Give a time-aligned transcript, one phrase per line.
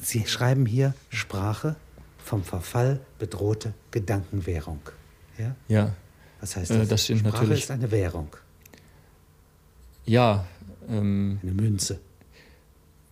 [0.00, 1.76] Sie schreiben hier Sprache
[2.18, 4.80] vom Verfall bedrohte Gedankenwährung.
[5.38, 5.56] Ja?
[5.68, 5.94] Ja.
[6.40, 6.76] Was heißt das?
[6.76, 8.28] Äh, das Sprache natürlich- ist eine Währung,
[10.06, 10.46] Ja,
[10.88, 12.00] ähm, eine Münze.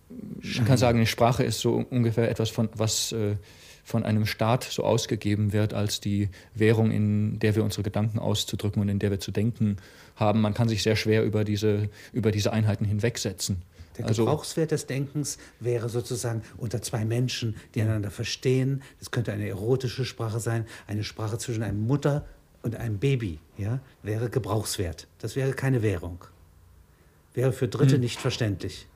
[0.09, 3.35] man kann sagen, eine Sprache ist so ungefähr etwas, von, was äh,
[3.83, 8.81] von einem Staat so ausgegeben wird als die Währung, in der wir unsere Gedanken auszudrücken
[8.81, 9.77] und in der wir zu denken
[10.15, 10.41] haben.
[10.41, 13.61] Man kann sich sehr schwer über diese, über diese Einheiten hinwegsetzen.
[13.97, 18.83] Der Also, Gebrauchswert des Denkens wäre sozusagen unter zwei Menschen, die einander verstehen.
[18.99, 22.25] Das könnte eine erotische Sprache sein, eine Sprache zwischen einer Mutter
[22.61, 23.39] und einem Baby.
[23.57, 25.07] Ja, wäre Gebrauchswert.
[25.19, 26.23] Das wäre keine Währung.
[27.33, 28.01] Wäre für Dritte Hm.
[28.01, 28.87] nicht verständlich.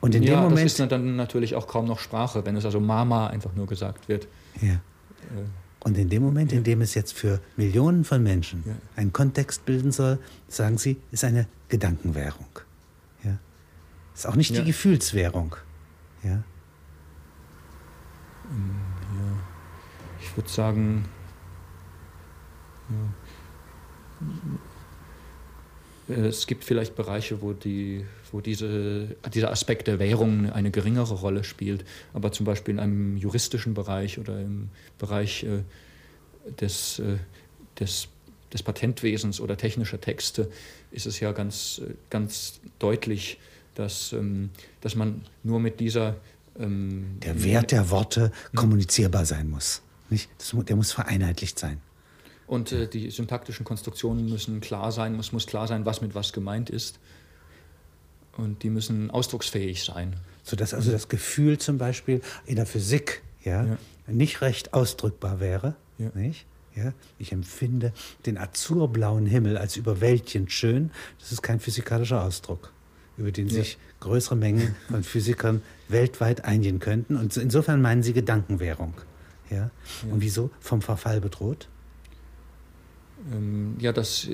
[0.00, 0.66] Und in ja, dem das Moment.
[0.66, 4.28] ist dann natürlich auch kaum noch Sprache, wenn es also Mama einfach nur gesagt wird.
[4.60, 4.74] ja.
[4.74, 4.78] Äh,
[5.84, 8.74] Und in dem Moment, in dem es jetzt für Millionen von Menschen Ja.
[8.96, 10.18] einen Kontext bilden soll,
[10.48, 12.46] sagen Sie, ist eine Gedankenwährung.
[14.18, 14.20] Ja.
[14.20, 14.60] Ist auch nicht Ja.
[14.60, 15.54] die Gefühlswährung.
[16.24, 16.42] Ja.
[20.20, 21.04] Ich würde sagen,
[22.88, 22.96] ja.
[26.14, 31.14] Äh, es gibt vielleicht Bereiche, wo, die, wo diese, dieser Aspekt der Währung eine geringere
[31.14, 35.62] Rolle spielt, aber zum Beispiel in einem juristischen Bereich oder im Bereich äh,
[36.60, 37.18] des, äh,
[37.78, 38.08] des,
[38.52, 40.50] des Patentwesens oder technischer Texte
[40.90, 43.38] ist es ja ganz, äh, ganz deutlich,
[43.78, 46.16] dass, ähm, dass man nur mit dieser
[46.58, 49.82] ähm, Der Wert der Worte kommunizierbar sein muss.
[50.10, 50.28] Nicht?
[50.38, 51.80] Das, der muss vereinheitlicht sein.
[52.46, 56.32] Und äh, die syntaktischen Konstruktionen müssen klar sein, es muss klar sein, was mit was
[56.32, 56.98] gemeint ist.
[58.36, 60.16] Und die müssen ausdrucksfähig sein.
[60.42, 63.78] Sodass also das Gefühl zum Beispiel in der Physik ja, Ja.
[64.06, 65.74] nicht recht ausdrückbar wäre.
[65.98, 66.10] Ja.
[66.14, 66.46] Nicht?
[66.74, 67.92] Ja, ich empfinde
[68.24, 70.90] den azurblauen Himmel als überwältigend schön.
[71.18, 72.72] Das ist kein physikalischer Ausdruck,
[73.18, 73.54] über den Ja.
[73.54, 77.16] sich größere Mengen von Physikern weltweit einigen könnten.
[77.16, 78.94] Und insofern meinen Sie Gedankenwährung.
[79.50, 79.70] Ja?
[80.10, 80.50] Und wieso?
[80.60, 81.68] Vom Verfall bedroht?
[83.32, 84.28] Ähm, ja, das,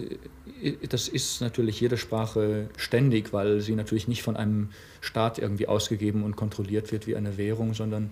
[0.62, 4.69] äh, das ist natürlich jede Sprache ständig, weil sie natürlich nicht von einem
[5.00, 8.10] Staat irgendwie ausgegeben und kontrolliert wird wie eine Währung, sondern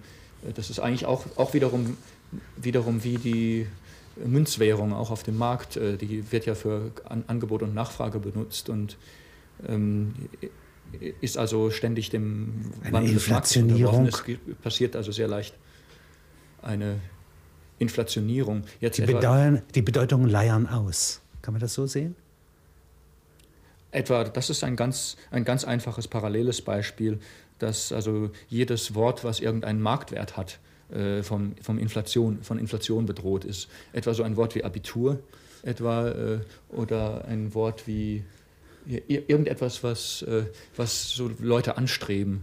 [0.48, 1.96] äh, das ist eigentlich auch, auch wiederum,
[2.56, 3.66] wiederum wie die
[4.24, 5.76] Münzwährung auch auf dem Markt.
[5.76, 8.96] äh, Die wird ja für An Angebot und Nachfrage benutzt und
[9.68, 10.14] ähm,
[11.20, 14.06] ist also ständig dem Eine Wandel Inflationierung.
[14.06, 14.22] Es
[14.62, 15.54] passiert also sehr leicht
[16.62, 17.00] eine
[17.78, 18.62] Inflationierung.
[18.80, 21.20] Jetzt Die, Bedeutung, die Bedeutungen leiern aus.
[21.42, 22.14] Kann man das so sehen?
[23.90, 27.18] Etwa, das ist ein ganz, ein ganz einfaches paralleles Beispiel,
[27.58, 30.60] dass also jedes Wort, was irgendeinen Marktwert hat,
[30.90, 33.68] äh, vom, vom Inflation, von Inflation bedroht ist.
[33.92, 35.18] Etwa so ein Wort wie Abitur,
[35.62, 38.24] etwa äh, oder ein Wort wie
[38.86, 40.44] irgendetwas, was, äh,
[40.76, 42.42] was so Leute anstreben.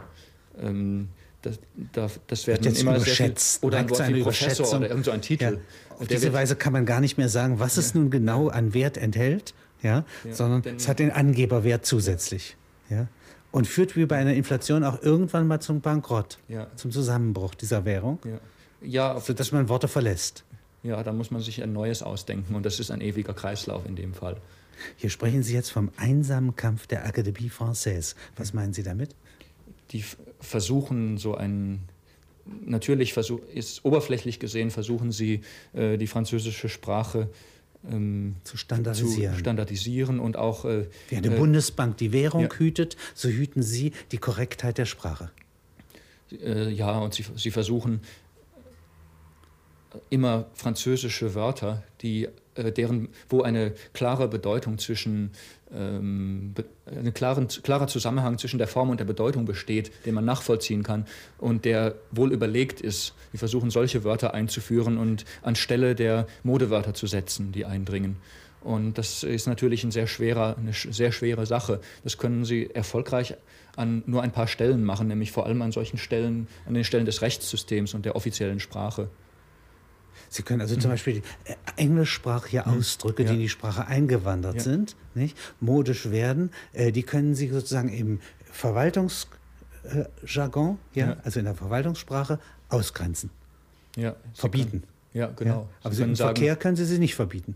[0.62, 1.10] Ähm,
[1.42, 1.60] das,
[1.94, 5.12] da, das werden jetzt immer sehr viel, überschätzt, oder ein Wort Professor oder irgend so
[5.12, 5.44] ein Titel.
[5.44, 5.96] Ja.
[5.98, 8.98] Auf diese Weise kann man gar nicht mehr sagen, was es nun genau an Wert
[8.98, 12.58] enthält, ja, Ja, sondern denn- es hat den Angeberwert zusätzlich.
[12.90, 13.08] Ja.
[13.52, 16.38] Und führt wie bei einer Inflation auch irgendwann mal zum Bankrott,
[16.76, 18.40] zum Zusammenbruch dieser Währung, Ja,
[19.14, 20.44] ja sodass man Worte verlässt.
[20.84, 23.96] Ja, da muss man sich ein neues ausdenken und das ist ein ewiger Kreislauf in
[23.96, 24.38] dem Fall.
[24.98, 28.16] Hier sprechen Sie jetzt vom einsamen Kampf der Académie Française.
[28.36, 29.16] Was meinen Sie damit?
[29.92, 30.04] Die
[30.40, 31.80] versuchen so ein,
[32.66, 35.42] natürlich versuch, ist oberflächlich gesehen, versuchen sie
[35.74, 37.30] äh, die französische Sprache
[37.90, 39.34] ähm, Zu standardisieren.
[39.34, 42.50] zu standardisieren und auch äh, Wie eine äh, Bundesbank die Währung ja.
[42.58, 45.32] hütet, so hüten Sie die Korrektheit der Sprache.
[46.32, 48.02] äh, ja, und sie, sie versuchen
[50.10, 55.32] immer französische Wörter, die, deren, wo eine klare Bedeutung zwischen,
[55.74, 56.54] ähm,
[56.86, 61.06] ein klaren, klarer Zusammenhang zwischen der Form und der Bedeutung besteht, den man nachvollziehen kann
[61.38, 63.14] und der wohl überlegt ist.
[63.32, 68.18] Wir versuchen solche Wörter einzuführen und anstelle der Modewörter zu setzen, die eindringen.
[68.62, 71.80] Und das ist natürlich ein sehr schwerer, eine sehr schwere Sache.
[72.04, 73.36] Das können Sie erfolgreich
[73.78, 77.06] an nur ein paar Stellen machen, nämlich vor allem an solchen Stellen, an den Stellen
[77.06, 79.10] des Rechtssystems und der offiziellen Sprache.
[80.30, 83.34] Sie können also zum Beispiel äh, englischsprachige Ausdrücke, die Ja.
[83.36, 84.62] in die Sprache eingewandert Ja.
[84.62, 88.20] sind, nicht, modisch werden, äh, die können Sie sozusagen im
[88.52, 91.18] Verwaltungsjargon, ja, Ja.
[91.24, 92.40] also in der Verwaltungssprache,
[92.70, 93.30] ausgrenzen,
[93.96, 94.82] Ja, verbieten.
[94.82, 94.84] Können,
[95.14, 95.68] ja, genau.
[95.84, 97.56] Aber Sie im sagen, Verkehr können Sie sie nicht verbieten.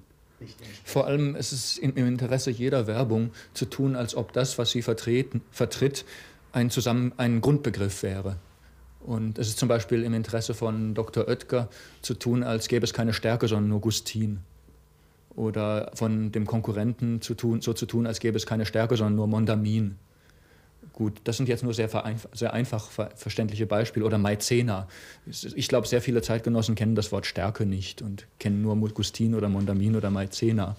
[0.84, 4.72] Vor allem ist es im im Interesse jeder Werbung zu tun, als ob das, was
[4.72, 6.04] sie vertreten, vertritt,
[6.52, 8.36] ein, Zusammen ein Grundbegriff wäre.
[9.04, 11.28] Und es ist zum Beispiel im Interesse von Dr.
[11.28, 11.70] Oetker
[12.02, 14.40] zu tun, als gäbe es keine Stärke, sondern nur Gustin.
[15.36, 19.16] Oder von dem Konkurrenten zu tun, so zu tun, als gäbe es keine Stärke, sondern
[19.16, 19.98] nur Mondamin.
[20.94, 21.90] Gut, das sind jetzt nur sehr,
[22.34, 24.06] sehr einfach verständliche Beispiele.
[24.06, 24.88] Oder Maizena.
[25.26, 29.50] Ich glaube, sehr viele Zeitgenossen kennen das Wort Stärke nicht und kennen nur Muscustin oder
[29.50, 30.76] Mondamin oder Maizena.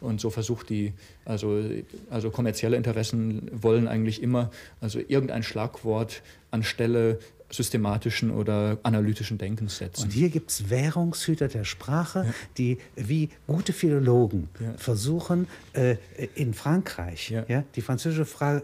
[0.00, 0.92] Und so versucht die,
[1.24, 1.64] also,
[2.10, 4.50] also kommerzielle Interessen wollen eigentlich immer
[4.80, 7.18] also irgendein Schlagwort anstelle
[7.50, 10.04] systematischen oder analytischen Denkens setzen.
[10.04, 12.34] Und hier gibt es Währungshüter der Sprache, ja.
[12.58, 14.74] die wie gute Philologen ja.
[14.76, 15.96] versuchen, äh,
[16.34, 17.44] in Frankreich ja.
[17.48, 18.62] ja die französische Fra äh,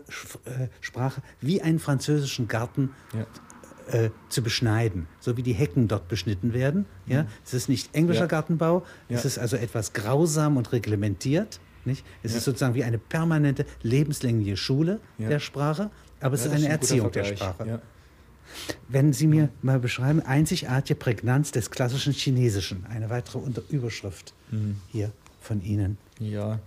[0.81, 2.91] Sprache wie einen französischen Garten
[3.89, 6.87] äh, zu beschneiden, so wie die Hecken dort beschnitten werden.
[7.07, 7.25] Ja?
[7.25, 7.29] Mhm.
[7.45, 11.61] Es ist nicht englischer Gartenbau, es ist also etwas grausam und reglementiert.
[11.85, 12.05] Nicht?
[12.23, 15.91] Es ist sozusagen wie eine permanente lebenslängliche Schule der Sprache,
[16.21, 17.81] aber es ist eine ein Erziehung der Sprache.
[18.89, 24.77] Wenn Sie mir mal beschreiben, einzigartige Prägnanz des klassischen Chinesischen, eine weitere Unter Überschrift mhm.
[24.89, 25.99] hier von Ihnen.
[26.19, 26.61] Ja.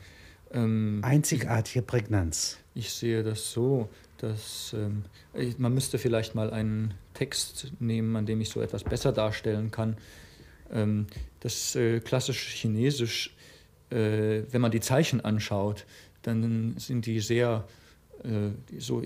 [0.51, 2.57] Ähm, einzigartige Prägnanz.
[2.73, 5.03] Ich sehe das so, dass ähm,
[5.57, 9.97] man müsste vielleicht mal einen Text nehmen, an dem ich so etwas besser darstellen kann.
[10.71, 11.07] Ähm,
[11.39, 13.35] das äh, klassische Chinesisch,
[13.89, 15.85] äh, wenn man die Zeichen anschaut,
[16.21, 17.67] dann sind die sehr
[18.79, 19.01] so,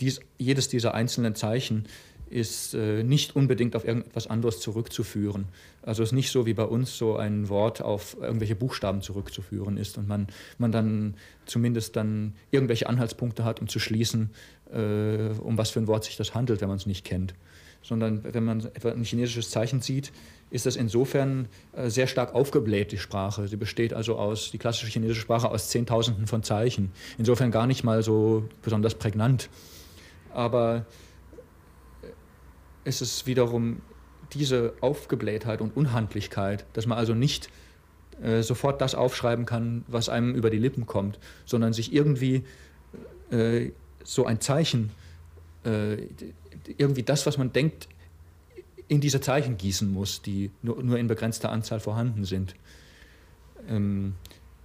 [0.00, 1.86] dies, jedes dieser einzelnen Zeichen
[2.30, 5.46] ist äh, nicht unbedingt auf irgendetwas anderes zurückzuführen.
[5.82, 9.76] Also es ist nicht so wie bei uns so ein Wort auf irgendwelche Buchstaben zurückzuführen
[9.76, 11.14] ist und man, man dann
[11.46, 14.30] zumindest dann irgendwelche Anhaltspunkte hat, um zu schließen,
[14.72, 17.34] äh, um was für ein Wort sich das handelt, wenn man es nicht kennt.
[17.82, 20.12] Sondern wenn man etwa ein chinesisches Zeichen sieht,
[20.50, 23.48] ist das insofern äh, sehr stark aufgebläht, die Sprache.
[23.48, 26.92] Sie besteht also aus, die klassische chinesische Sprache aus Zehntausenden von Zeichen.
[27.18, 29.50] Insofern gar nicht mal so besonders prägnant.
[30.32, 30.86] Aber
[32.02, 32.06] äh,
[32.84, 33.82] es ist wiederum
[34.32, 37.50] diese Aufgeblähtheit und Unhandlichkeit, dass man also nicht
[38.22, 42.44] äh, sofort das aufschreiben kann, was einem über die Lippen kommt, sondern sich irgendwie
[44.04, 44.88] so ein Zeichen,
[46.78, 47.88] irgendwie das, was man denkt,
[48.88, 52.54] in diese Zeichen gießen muss, die nur, nur in begrenzter Anzahl vorhanden sind.
[53.68, 54.14] Ähm,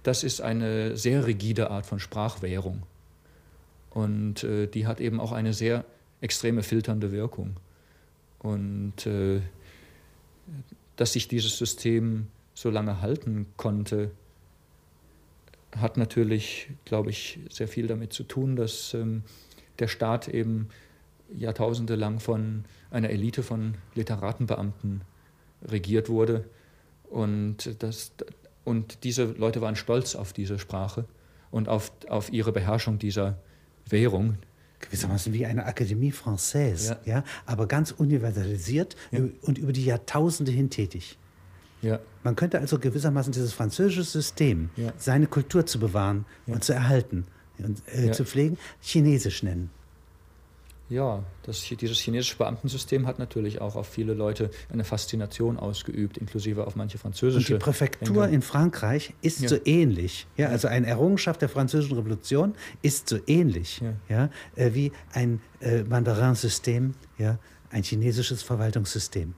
[0.02, 2.82] das ist eine sehr rigide Art von Sprachwährung.
[3.90, 5.84] Und äh, die hat eben auch eine sehr
[6.20, 7.56] extreme filternde Wirkung.
[8.38, 9.40] Und äh,
[10.96, 14.10] dass sich dieses System so lange halten konnte,
[15.76, 19.22] hat natürlich, glaube ich, sehr viel damit zu tun, dass ähm,
[19.78, 20.68] der Staat eben
[21.32, 25.02] Jahrtausende lang von einer Elite von Literatenbeamten
[25.62, 26.44] regiert wurde.
[27.10, 28.12] Und, das,
[28.64, 31.04] und diese Leute waren stolz auf diese Sprache
[31.50, 33.38] und auf, auf ihre Beherrschung dieser
[33.88, 34.38] Währung.
[34.80, 37.16] Gewissermaßen wie eine Akademie Française, ja.
[37.16, 39.20] ja aber ganz universalisiert ja.
[39.42, 41.18] und über die Jahrtausende hin tätig.
[41.82, 41.98] Ja.
[42.22, 47.26] Man könnte also gewissermaßen dieses französische System, seine Kultur zu bewahren und zu erhalten
[47.58, 49.70] und äh, zu pflegen, chinesisch nennen.
[50.90, 56.66] Ja, das, dieses chinesische Beamtensystem hat natürlich auch auf viele Leute eine Faszination ausgeübt, inklusive
[56.66, 57.54] auf manche französische.
[57.54, 58.34] Und die Präfektur Enkel.
[58.34, 59.48] in Frankreich ist ja.
[59.48, 60.26] so ähnlich.
[60.36, 63.94] Ja, also eine Errungenschaft der französischen Revolution ist so ähnlich ja.
[64.08, 67.38] ja äh, wie ein äh, Mandarin-System, ja,
[67.70, 69.34] ein chinesisches Verwaltungssystem,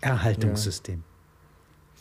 [0.00, 1.04] Erhaltungssystem.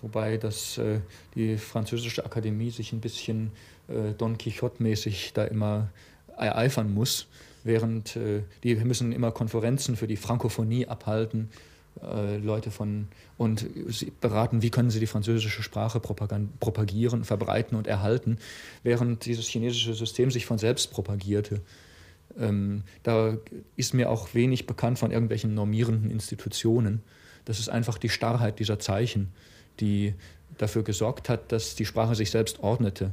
[0.02, 1.02] Wobei das, äh,
[1.36, 3.52] die französische Akademie sich ein bisschen
[3.88, 5.92] äh, Don Quixote-mäßig da immer
[6.36, 7.28] ereifern muss
[7.66, 11.50] während äh, die müssen immer Konferenzen für die Frankophonie abhalten,
[12.02, 13.66] äh, Leute von und
[14.22, 18.38] beraten, wie können sie die französische Sprache propagieren, verbreiten und erhalten,
[18.84, 21.62] während dieses chinesische System sich von selbst propagierte.
[22.40, 23.38] Ähm, da
[23.76, 27.02] ist mir auch wenig bekannt von irgendwelchen normierenden Institutionen.
[27.46, 29.32] Das ist einfach die Starrheit dieser Zeichen,
[29.80, 30.14] die
[30.58, 33.12] dafür gesorgt hat, dass die Sprache sich selbst ordnete.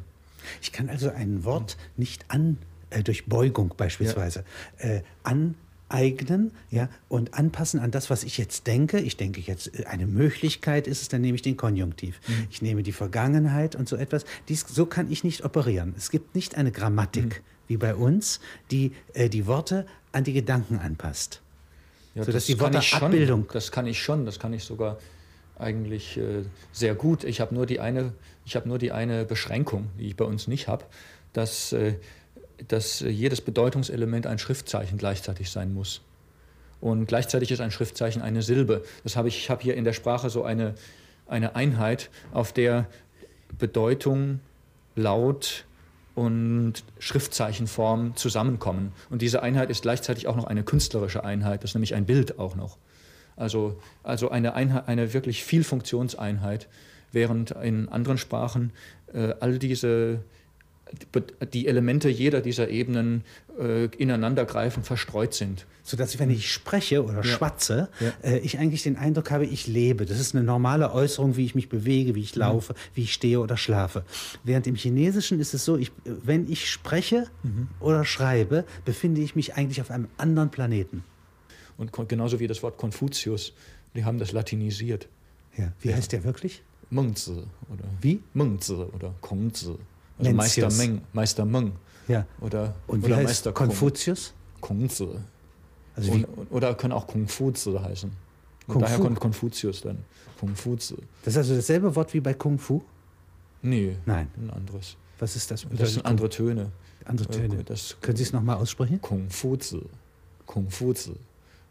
[0.61, 2.59] Ich kann also ein Wort nicht an
[2.93, 4.45] äh, durch Beugung beispielsweise,
[4.83, 4.89] ja.
[4.89, 8.99] äh, aneignen ja, und anpassen an das, was ich jetzt denke.
[8.99, 12.21] Ich denke jetzt, äh, eine Möglichkeit ist es, dann nehme ich den Konjunktiv.
[12.27, 12.47] Mhm.
[12.51, 14.25] Ich nehme die Vergangenheit und so etwas.
[14.49, 15.95] Dies, so kann ich nicht operieren.
[15.97, 17.69] Es gibt nicht eine Grammatik mhm.
[17.69, 21.41] wie bei uns, die äh, die Worte an die Gedanken anpasst.
[22.15, 23.49] Ja, sodass die Worte Abbildung.
[23.53, 24.99] Das kann ich schon, das kann ich sogar
[25.59, 27.25] eigentlich äh, sehr gut.
[27.25, 28.13] Ich habe nur die eine,
[28.45, 30.85] ich habe nur die eine Beschränkung, die ich bei uns nicht habe,
[31.33, 31.95] dass äh,
[32.69, 36.03] dass jedes Bedeutungselement ein Schriftzeichen gleichzeitig sein muss.
[36.81, 38.83] Und gleichzeitig ist ein Schriftzeichen eine Silbe.
[39.05, 40.75] Das habe ich, ich habe hier in der Sprache so eine,
[41.27, 42.87] eine Einheit, auf der
[43.59, 44.41] Bedeutung,
[44.95, 45.65] Laut
[46.15, 48.93] und Schriftzeichenform zusammenkommen.
[49.11, 52.39] Und diese Einheit ist gleichzeitig auch noch eine künstlerische Einheit, das ist nämlich ein Bild
[52.39, 52.77] auch noch.
[53.37, 56.69] Also, also eine, Einheit, eine wirklich Vielfunktionseinheit,
[57.13, 58.73] während in anderen Sprachen
[59.15, 60.21] äh, all diese
[61.53, 63.25] die Elemente jeder dieser Ebenen
[63.59, 65.67] äh, ineinandergreifend verstreut sind.
[65.83, 67.25] Sodass, wenn ich spreche oder Ja.
[67.25, 68.13] schwatze, Ja.
[68.23, 70.07] äh, ich eigentlich den Eindruck habe, ich lebe.
[70.07, 72.25] Das ist eine normale Äußerung, wie ich mich bewege, wie Mhm.
[72.25, 74.05] ich laufe, wie ich stehe oder schlafe.
[74.45, 77.69] Während im Chinesischen ist es so, ich, wenn ich spreche Mhm.
[77.81, 81.05] oder schreibe, befinde ich mich eigentlich auf einem anderen Planeten.
[81.77, 83.53] Und genauso wie das Wort Konfuzius,
[83.95, 85.09] die haben das latinisiert.
[85.57, 85.73] Ja.
[85.81, 86.63] Wie heißt der wirklich?
[86.91, 87.33] Mengzi
[87.71, 88.21] oder Wie?
[88.35, 89.75] Mengzi oder Kongzi.
[90.19, 90.71] Also Meister.
[90.73, 91.73] Meng, Meister Meng
[92.09, 92.27] Ja.
[92.41, 93.53] oder, Und wie oder heißt Meister.
[93.53, 94.35] Konfuzius?
[94.61, 95.09] Kongzi.
[95.97, 98.11] Also wie, Und, oder können auch Konfuzi heißen.
[98.11, 99.03] Und Kung daher Fu?
[99.05, 99.99] kommt Konfuzius dann.
[100.39, 100.97] Konfuzi.
[101.25, 102.83] das ist also dasselbe Wort wie bei Kung Fu?
[103.63, 104.29] Nee, Nein.
[104.37, 104.97] ein anderes.
[105.19, 105.67] Was ist das?
[105.71, 106.73] Das sind andere Töne.
[107.05, 107.61] andere Töne.
[107.61, 109.01] Äh, Das Können Sie es nochmal aussprechen?
[109.01, 109.81] Kung Fu Zi.
[110.47, 111.13] Kung Fu Zi.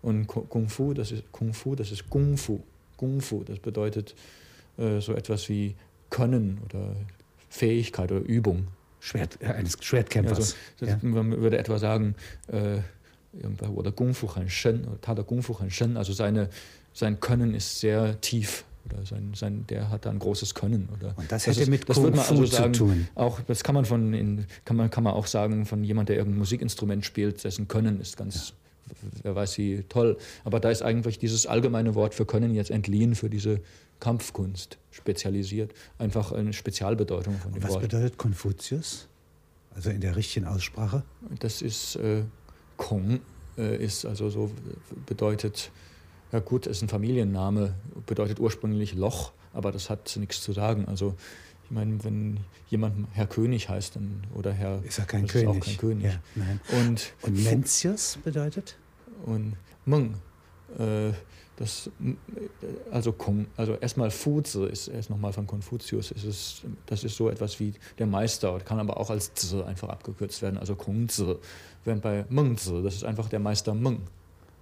[0.01, 2.61] Und Ku- Kung Fu, das ist Kung Fu, das ist Kung Fu.
[2.97, 4.15] Kung Fu, das bedeutet
[4.77, 5.75] äh, so etwas wie
[6.09, 6.95] Können oder
[7.51, 8.67] Fähigkeit oder Übung.
[8.99, 10.37] Schwert, äh, eines Schwertkämpfers.
[10.37, 10.99] Also, das, ja.
[11.01, 12.15] Man würde etwa sagen,
[12.47, 12.77] äh,
[13.67, 16.49] oder Kung Fu Han Shen, oder Tada Kung Fu Han Shen, also seine,
[16.93, 18.63] sein Können ist sehr tief.
[18.85, 20.89] Oder sein, sein, der hat da ein großes Können.
[20.97, 23.07] Oder Und das das hätte ist- mit das Kung Fu also zu sagen, tun.
[23.15, 26.17] Auch, das kann man von in, kann man, kann man auch sagen von jemand, der
[26.17, 28.53] irgendein Musikinstrument spielt, dessen Können ist ganz,
[29.23, 30.17] wer weiß wie toll.
[30.43, 33.61] Aber da ist eigentlich dieses allgemeine Wort für Können jetzt entliehen für diese
[33.99, 35.73] Kampfkunst spezialisiert.
[35.97, 37.81] Einfach eine Spezialbedeutung von dem Was Wort.
[37.83, 39.07] bedeutet Konfuzius?
[39.73, 41.03] Also in der richtigen Aussprache?
[41.39, 42.23] Das ist äh,
[42.77, 43.21] Kong,
[43.57, 44.51] äh, ist also so
[45.05, 45.71] bedeutet,
[46.31, 50.85] ja gut, ist ein Familienname, bedeutet ursprünglich Loch, aber das hat nichts zu sagen.
[50.85, 51.15] Also
[51.71, 52.37] ich meine, wenn
[52.67, 55.47] jemand Herr König heißt dann, oder Herr Ist er kein König?
[55.47, 56.03] Ist auch kein König.
[56.03, 56.59] Ja, nein.
[56.81, 58.75] Und, Und Mencius bedeutet?
[59.25, 60.15] und Meng,
[60.77, 61.11] äh,
[61.55, 61.89] das,
[62.91, 63.15] also
[63.55, 67.73] also erstmal Fuzi ist erst nochmal von Konfuzius, ist es, das ist so etwas wie
[67.99, 71.35] der Meister, kann aber auch als Zi einfach abgekürzt werden, also Kongzi.
[71.85, 74.01] Während bei Mengzi, das ist einfach der Meister Meng.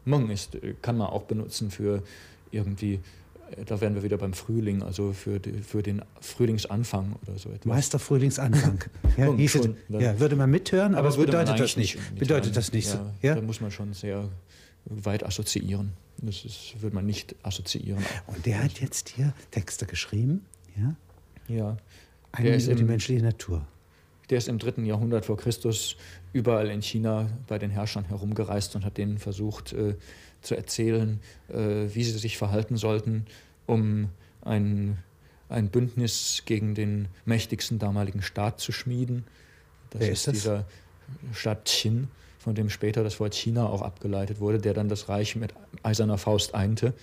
[0.06, 2.04] Meng ist, kann man auch benutzen für
[2.52, 3.00] irgendwie,
[3.66, 7.66] da wären wir wieder beim Frühling, also für, die, für den Frühlingsanfang oder so etwas.
[7.66, 8.84] Meister Frühlingsanfang.
[9.18, 12.16] Ja, Schon, dann- ja, würde man mithören, aber, es würde man bedeutet das eigentlich nicht.
[12.20, 12.98] Bedeutet das nicht so.
[12.98, 13.36] Ja, Ja?
[13.36, 14.30] Da muss man schon sehr
[14.86, 15.92] weit assoziieren.
[16.22, 18.04] Das ist, würde man nicht assoziieren.
[18.28, 20.46] Und der hat jetzt hier Texte geschrieben,
[20.78, 20.96] ja?
[21.48, 21.78] Ja.
[22.44, 23.66] Ist über die menschliche Natur.
[24.30, 25.96] Der ist im dritten Jahrhundert vor Christus
[26.34, 29.96] überall in China bei den Herrschern herumgereist und hat denen versucht äh,
[30.42, 31.20] zu erzählen,
[31.50, 33.26] äh, wie sie sich verhalten sollten,
[33.66, 34.10] um
[34.42, 34.98] ein,
[35.50, 39.26] ein Bündnis gegen den mächtigsten damaligen Staat zu schmieden.
[39.92, 40.66] Das Wer ist ist dieser
[41.34, 45.36] Staat Qin, von dem später das Wort China auch abgeleitet wurde, der dann das Reich
[45.36, 45.54] mit
[45.84, 46.94] eiserner Faust einte,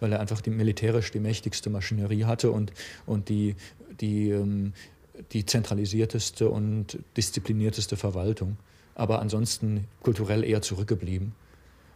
[0.00, 2.72] weil er einfach die, militärisch die mächtigste Maschinerie hatte und,
[3.06, 3.56] und die,
[4.00, 4.72] die, ähm,
[5.32, 8.56] die zentralisierteste und disziplinierteste Verwaltung,
[8.94, 11.32] aber ansonsten kulturell eher zurückgeblieben.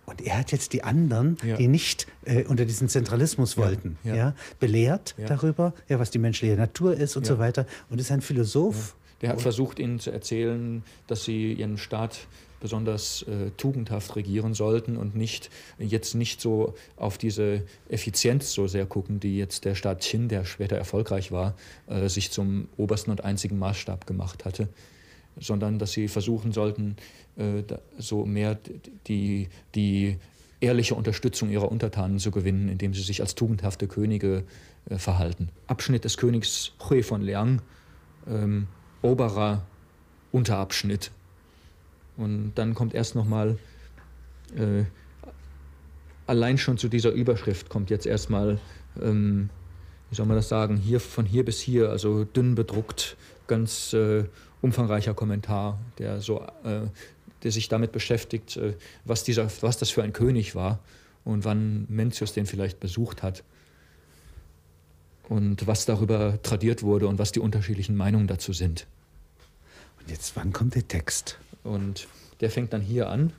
[0.09, 1.57] Und er hat jetzt die anderen, Ja.
[1.57, 4.15] die nicht äh, unter diesen Zentralismus wollten, ja.
[4.15, 4.35] ja.
[4.59, 7.67] belehrt darüber, ja, was die menschliche Natur ist und so weiter.
[7.91, 8.97] Und ist ein Philosoph.
[9.21, 12.29] Der hat versucht, ihnen zu erzählen, dass sie ihren Staat
[12.61, 18.87] besonders äh, tugendhaft regieren sollten und nicht jetzt nicht so auf diese Effizienz so sehr
[18.87, 21.55] gucken, die jetzt der Staat Qin, der später erfolgreich war,
[21.87, 24.69] äh, sich zum obersten und einzigen Maßstab gemacht hatte,
[25.38, 26.97] sondern dass sie versuchen sollten,
[27.99, 28.59] so mehr
[29.07, 30.16] die, die
[30.61, 34.45] ehrliche Unterstützung ihrer Untertanen zu gewinnen, indem sie sich als tugendhafte Könige
[34.88, 35.50] äh, verhalten.
[35.66, 37.62] Abschnitt des Königs Hui von Liang,
[38.28, 38.66] ähm,
[39.02, 39.62] oberer
[40.33, 41.11] Unterabschnitt.
[42.16, 43.59] Und dann kommt erst nochmal,
[44.57, 44.85] äh,
[46.26, 48.59] allein schon zu dieser Überschrift kommt jetzt erstmal,
[49.00, 49.50] ähm,
[50.11, 53.16] wie soll man das sagen, hier von hier bis hier, also dünn bedruckt,
[53.47, 54.25] ganz äh,
[54.61, 56.88] umfangreicher Kommentar, der so, äh,
[57.42, 60.80] der sich damit beschäftigt, äh, was dieser, was das für ein König war
[61.25, 63.45] und wann Mencius den vielleicht besucht hat
[65.28, 68.87] und was darüber tradiert wurde und was die unterschiedlichen Meinungen dazu sind.
[70.00, 71.38] Und jetzt, wann kommt der Text?
[71.64, 72.09] Und
[72.40, 73.33] der fängt dann hier an.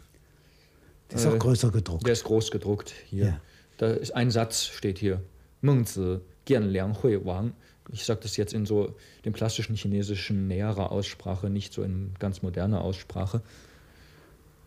[1.10, 2.06] Der ist Äh, auch größer gedruckt.
[2.06, 3.25] Der ist groß gedruckt hier.
[3.25, 3.41] Ja.
[3.77, 5.22] Da ist ein Satz steht hier.
[5.62, 7.53] Mengzi Gian Liang Hui Wang.
[7.91, 12.41] Ich sage das jetzt in so dem klassischen chinesischen näherer Aussprache, nicht so in ganz
[12.41, 13.41] moderner Aussprache.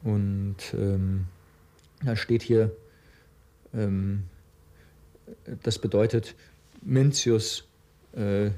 [0.05, 1.27] Und ähm,
[2.05, 2.71] da steht hier,
[3.75, 4.25] ähm,
[5.63, 6.35] das bedeutet,
[6.83, 7.65] Mencius
[8.15, 8.51] äh,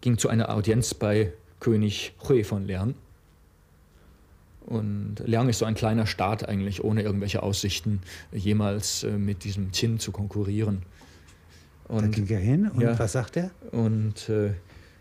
[0.00, 2.94] ging zu einer Audienz bei König Hui von Liang.
[4.66, 8.00] Und Liang ist so ein kleiner Staat eigentlich, ohne irgendwelche Aussichten,
[8.32, 10.82] jemals äh, mit diesem Qin zu konkurrieren.
[11.88, 12.98] da Und, ging er hin und ja.
[12.98, 13.50] was sagt er?
[13.72, 14.52] und äh,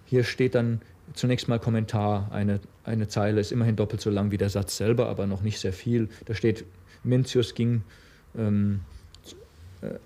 [0.05, 0.81] hier steht dann,
[1.13, 2.31] zunächst mal Kommentar.
[2.31, 5.59] Eine, eine Zeile ist immerhin doppelt so lang wie der Satz selber, aber noch nicht
[5.59, 6.09] sehr viel.
[6.25, 6.65] Da steht,
[7.03, 7.83] Mencius ging
[8.37, 8.81] ähm,
[9.81, 9.99] äh,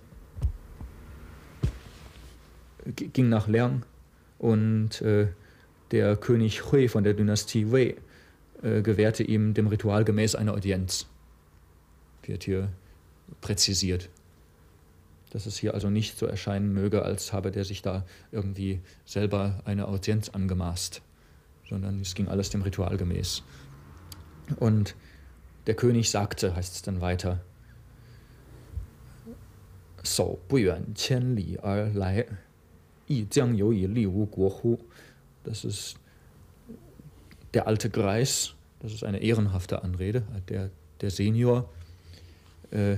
[2.92, 3.84] ging nach Liang
[4.40, 5.28] und äh,
[5.92, 7.96] der König Hui von der Dynastie Wei
[8.62, 11.08] äh, gewährte ihm dem Ritual gemäß eine Audienz.
[12.24, 12.70] Wird hier
[13.42, 14.10] präzisiert
[15.38, 19.62] dass es hier also nicht so erscheinen möge, als habe der sich da irgendwie selber
[19.66, 21.04] eine Audienz angemaßt,
[21.70, 23.44] sondern es ging alles dem Ritual gemäß.
[24.60, 24.96] Und
[25.68, 27.44] der König sagte, heißt es dann weiter,
[30.02, 30.74] So yi
[33.32, 34.80] jiang you yi li wu guo hu.
[35.44, 36.00] Das ist
[37.54, 41.70] der alte Greis, das ist eine ehrenhafte Anrede, der, der Senior
[42.72, 42.98] äh,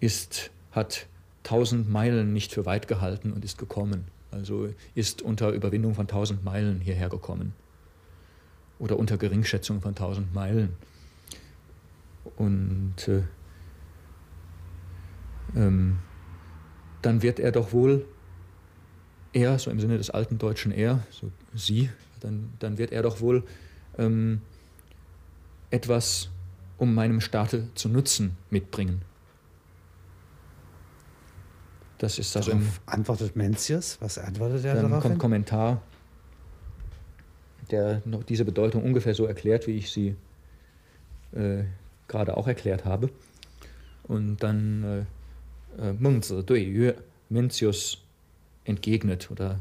[0.00, 1.06] ist, hat
[1.42, 4.04] tausend Meilen nicht für weit gehalten und ist gekommen.
[4.30, 7.54] Also ist unter Überwindung von tausend Meilen hierher gekommen.
[8.78, 10.70] Oder unter Geringschätzung von tausend Meilen.
[12.36, 13.22] Und äh,
[15.54, 15.98] ähm,
[17.02, 18.06] dann wird er doch wohl
[19.32, 23.20] er, so im Sinne des alten deutschen er, so sie, dann, dann wird er doch
[23.20, 23.44] wohl
[23.98, 24.40] ähm,
[25.70, 26.30] etwas,
[26.78, 29.02] um meinem Staate zu nutzen, mitbringen.
[32.02, 35.04] Das ist also darauf im, antwortet Mencius, was antwortet er dann darauf?
[35.04, 35.80] kommt Kommentar,
[37.70, 40.16] der noch diese Bedeutung ungefähr so erklärt, wie ich sie
[41.32, 41.62] äh,
[42.08, 43.08] gerade auch erklärt habe.
[44.02, 45.06] Und dann
[45.78, 46.92] äh, äh, Mengzi Dui
[47.28, 47.98] Mencius
[48.64, 49.60] entgegnet oder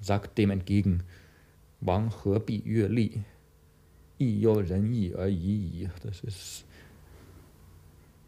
[0.00, 1.04] sagt dem entgegen,
[1.80, 3.24] Wang He Bi Yue Li,
[4.18, 5.88] Yi Yo Ren Yi Er Yi.
[6.02, 6.64] Das ist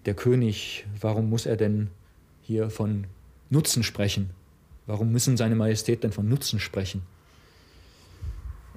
[0.07, 0.87] der König.
[1.01, 1.91] Warum muss er denn
[2.45, 3.07] hier von
[3.51, 4.31] Nutzen sprechen?
[4.87, 7.03] Warum müssen seine Majestät denn von Nutzen sprechen?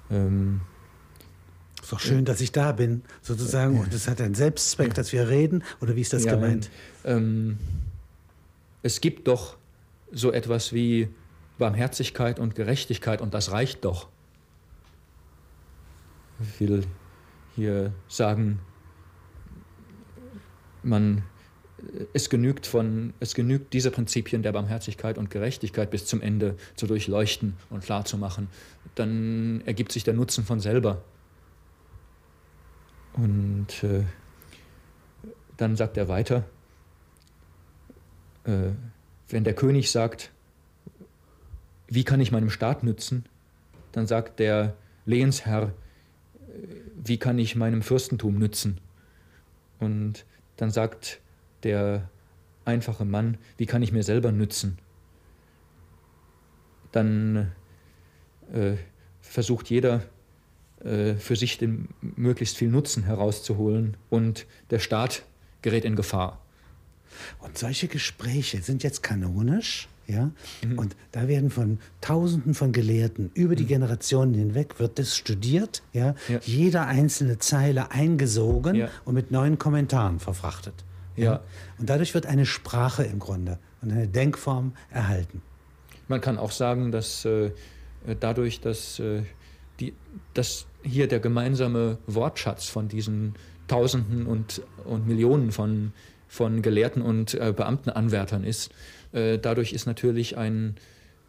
[0.09, 0.61] Ähm,
[1.81, 3.79] ist doch schön, äh, dass ich da bin, sozusagen.
[3.79, 5.63] Und es hat einen Selbstzweck, dass wir reden.
[5.81, 6.69] Oder wie ist das ja, gemeint?
[7.03, 7.57] Ähm,
[8.83, 9.57] es gibt doch
[10.11, 11.09] so etwas wie
[11.57, 14.07] Barmherzigkeit und Gerechtigkeit und das reicht doch.
[16.39, 16.85] Ich will
[17.55, 18.59] hier sagen,
[20.83, 21.23] man,
[22.13, 26.87] es, genügt von, es genügt, diese Prinzipien der Barmherzigkeit und Gerechtigkeit bis zum Ende zu
[26.87, 28.47] durchleuchten und klarzumachen.
[28.95, 31.03] Dann ergibt sich der Nutzen von selber.
[33.13, 34.03] Und äh,
[35.57, 36.43] dann sagt er weiter,
[38.45, 38.71] äh,
[39.29, 40.31] wenn der König sagt,
[41.87, 43.25] wie kann ich meinem Staat nützen,
[43.91, 45.73] dann sagt der Lehensherr,
[47.03, 48.79] wie kann ich meinem Fürstentum nützen?
[49.79, 50.25] Und
[50.57, 51.19] dann sagt
[51.63, 52.09] der
[52.65, 54.77] einfache Mann, wie kann ich mir selber nützen?
[56.91, 57.51] Dann
[58.53, 58.73] äh,
[59.21, 60.03] versucht jeder
[60.83, 65.23] äh, für sich den möglichst viel Nutzen herauszuholen und der Staat
[65.61, 66.41] gerät in Gefahr.
[67.39, 69.87] Und solche Gespräche sind jetzt kanonisch.
[70.07, 70.31] Ja?
[70.63, 70.79] Mhm.
[70.79, 73.69] Und da werden von Tausenden von Gelehrten über die mhm.
[73.69, 76.15] Generationen hinweg wird das studiert, ja?
[76.29, 76.39] ja.
[76.43, 78.89] jeder einzelne Zeile eingesogen ja.
[79.03, 80.85] und mit neuen Kommentaren verfrachtet.
[81.17, 81.41] Ja?
[81.77, 85.41] Und dadurch wird eine Sprache im Grunde und eine Denkform erhalten.
[86.07, 87.51] Man kann auch sagen, dass äh,
[88.19, 89.23] dadurch, dass, äh,
[89.79, 89.93] die,
[90.33, 93.35] dass hier der gemeinsame Wortschatz von diesen
[93.67, 95.91] Tausenden und, und Millionen von
[96.27, 98.71] von Gelehrten und äh, Beamtenanwärtern ist.
[99.13, 100.75] Äh, dadurch ist natürlich ein,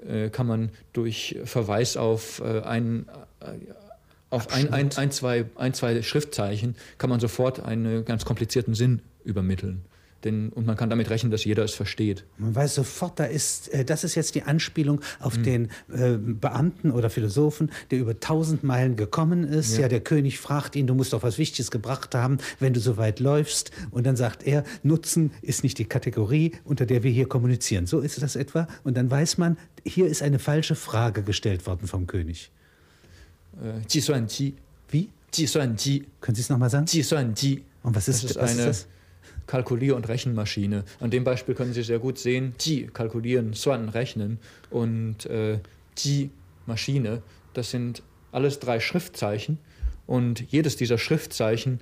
[0.06, 3.06] äh, kann man durch Verweis auf äh, ein
[4.30, 9.00] auf ein, ein, ein, zwei, ein, zwei Schriftzeichen kann man sofort einen ganz komplizierten Sinn
[9.24, 9.84] übermitteln.
[10.24, 12.24] Denn, und man kann damit rechnen, dass jeder es versteht.
[12.38, 15.42] Man weiß sofort, da ist, äh, das ist jetzt die Anspielung auf mhm.
[15.44, 19.76] den äh, Beamten oder Philosophen, der über tausend Meilen gekommen ist.
[19.76, 19.82] Ja.
[19.82, 19.88] ja.
[19.88, 23.20] der König fragt ihn, du musst doch was Wichtiges gebracht haben, wenn du so weit
[23.20, 23.70] läufst.
[23.92, 27.86] Und dann sagt er, Nutzen ist nicht die Kategorie, unter der wir hier kommunizieren.
[27.86, 28.66] So ist das etwa.
[28.82, 32.50] Und dann weiß man, hier ist eine falsche Frage gestellt worden vom König
[33.61, 34.55] Äh, 计算机.
[34.89, 35.09] Wie?
[35.31, 36.05] 计算机.
[36.21, 36.85] Können Sie es nochmal sagen?
[36.85, 37.63] 计算机.
[37.83, 38.87] Und was ist, das ist was eine, ist das?
[39.47, 40.83] Kalkulier- und Rechenmaschine.
[40.99, 44.39] An dem Beispiel können Sie sehr gut sehen, Ji, kalkulieren, Swan, rechnen
[44.69, 45.59] und äh,
[45.97, 46.29] Ji,
[46.65, 47.21] Maschine,
[47.53, 49.59] das sind alles drei Schriftzeichen
[50.07, 51.81] und jedes dieser Schriftzeichen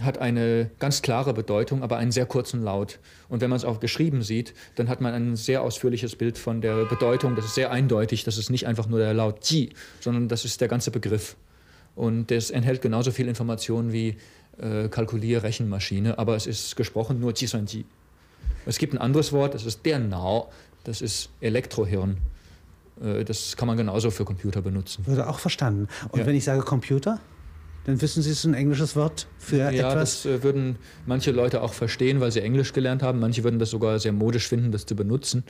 [0.00, 2.98] hat eine ganz klare Bedeutung, aber einen sehr kurzen Laut.
[3.28, 6.62] Und wenn man es auch geschrieben sieht, dann hat man ein sehr ausführliches Bild von
[6.62, 7.36] der Bedeutung.
[7.36, 8.24] Das ist sehr eindeutig.
[8.24, 11.36] Das ist nicht einfach nur der Laut Ji, sondern das ist der ganze Begriff.
[11.94, 14.16] Und das enthält genauso viel Informationen wie
[14.58, 17.84] äh, Kalkulier-Rechenmaschine, aber es ist gesprochen nur Jisuanji.
[18.64, 20.48] Es gibt ein anderes Wort, das ist der Nao,
[20.84, 22.16] das ist Elektrohirn.
[23.02, 25.06] Äh, das kann man genauso für Computer benutzen.
[25.06, 25.88] Würde auch verstanden.
[26.10, 26.26] Und Ja.
[26.26, 27.20] wenn ich sage Computer,
[27.84, 30.22] dann wissen Sie, es ist ein englisches Wort für Ja, etwas.
[30.22, 33.18] das äh, würden manche Leute auch verstehen, weil sie Englisch gelernt haben.
[33.18, 35.42] Manche würden das sogar sehr modisch finden, das zu benutzen.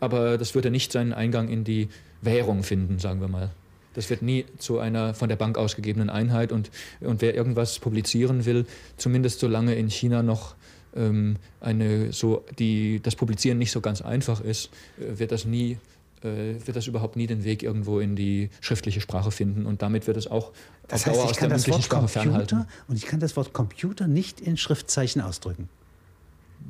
[0.00, 1.88] Aber das würde nicht seinen Eingang in die
[2.20, 3.50] Währung finden, sagen wir mal.
[3.94, 6.52] Das wird nie zu einer von der Bank ausgegebenen Einheit.
[6.52, 6.70] Und,
[7.00, 10.56] und wer irgendwas publizieren will, zumindest solange in China noch
[10.94, 15.78] ähm, eine, so die, das Publizieren nicht so ganz einfach ist, äh, wird das nie
[16.22, 20.16] wird das überhaupt nie den Weg irgendwo in die schriftliche Sprache finden und damit wird
[20.16, 20.52] es auch
[20.88, 22.66] Das auf heißt, Dauer aus der das mündlichen Sprache fernhalten.
[22.88, 25.68] Und ich kann das Wort Computer nicht in Schriftzeichen ausdrücken.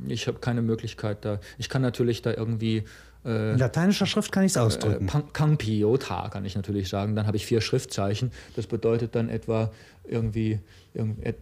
[0.07, 1.41] Ich habe keine Möglichkeit da.
[1.57, 2.85] Ich kann natürlich da irgendwie
[3.25, 5.11] äh, In lateinischer Schrift kann ich es äh, ausdrücken.
[5.33, 7.17] Kangpiota kann ich natürlich sagen.
[7.17, 8.31] Dann habe ich vier Schriftzeichen.
[8.57, 9.71] Das bedeutet dann etwa
[10.05, 10.61] irgendwie,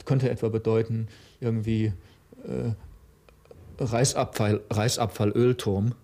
[0.04, 1.08] könnte etwa bedeuten
[1.40, 1.92] irgendwie
[2.46, 2.72] äh,
[3.78, 5.94] Reisabfall, Reisabfallölturm.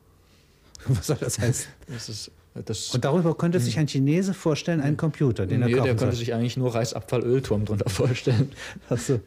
[0.89, 1.67] Was soll das heißen?
[1.89, 2.95] Das ist das.
[2.95, 6.17] Und darüber könnte sich ein Chinese vorstellen, einen Computer, den nee, er der kaufen könnte
[6.17, 6.25] soll.
[6.25, 8.53] sich eigentlich nur Reisabfallölturm drunter vorstellen.
[8.91, 9.21] Ach so.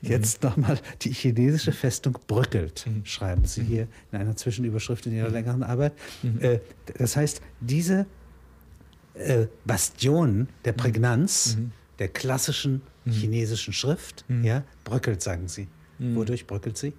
[0.00, 5.64] Jetzt nochmal, die chinesische Festung bröckelt, schreiben Sie hier in einer Zwischenüberschrift in Ihrer längeren
[5.64, 5.92] Arbeit.
[6.38, 6.60] Äh,
[6.98, 8.06] das heißt, diese
[9.14, 11.58] äh, Bastion der Prägnanz
[11.98, 15.66] der klassischen chinesischen Schrift ja, bröckelt, sagen Sie.
[15.98, 16.92] Wodurch bröckelt sie?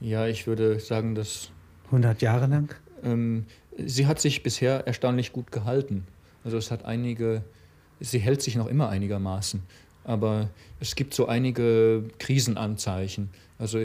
[0.00, 1.50] Ja, ich würde sagen, dass
[1.90, 2.74] 100 Jahre lang?
[3.02, 6.06] Ähm, sie hat sich bisher erstaunlich gut gehalten.
[6.44, 7.42] Also es hat einige,
[8.00, 9.62] sie hält sich noch immer einigermaßen,
[10.04, 10.48] aber
[10.80, 13.30] es gibt so einige Krisenanzeichen.
[13.58, 13.78] Also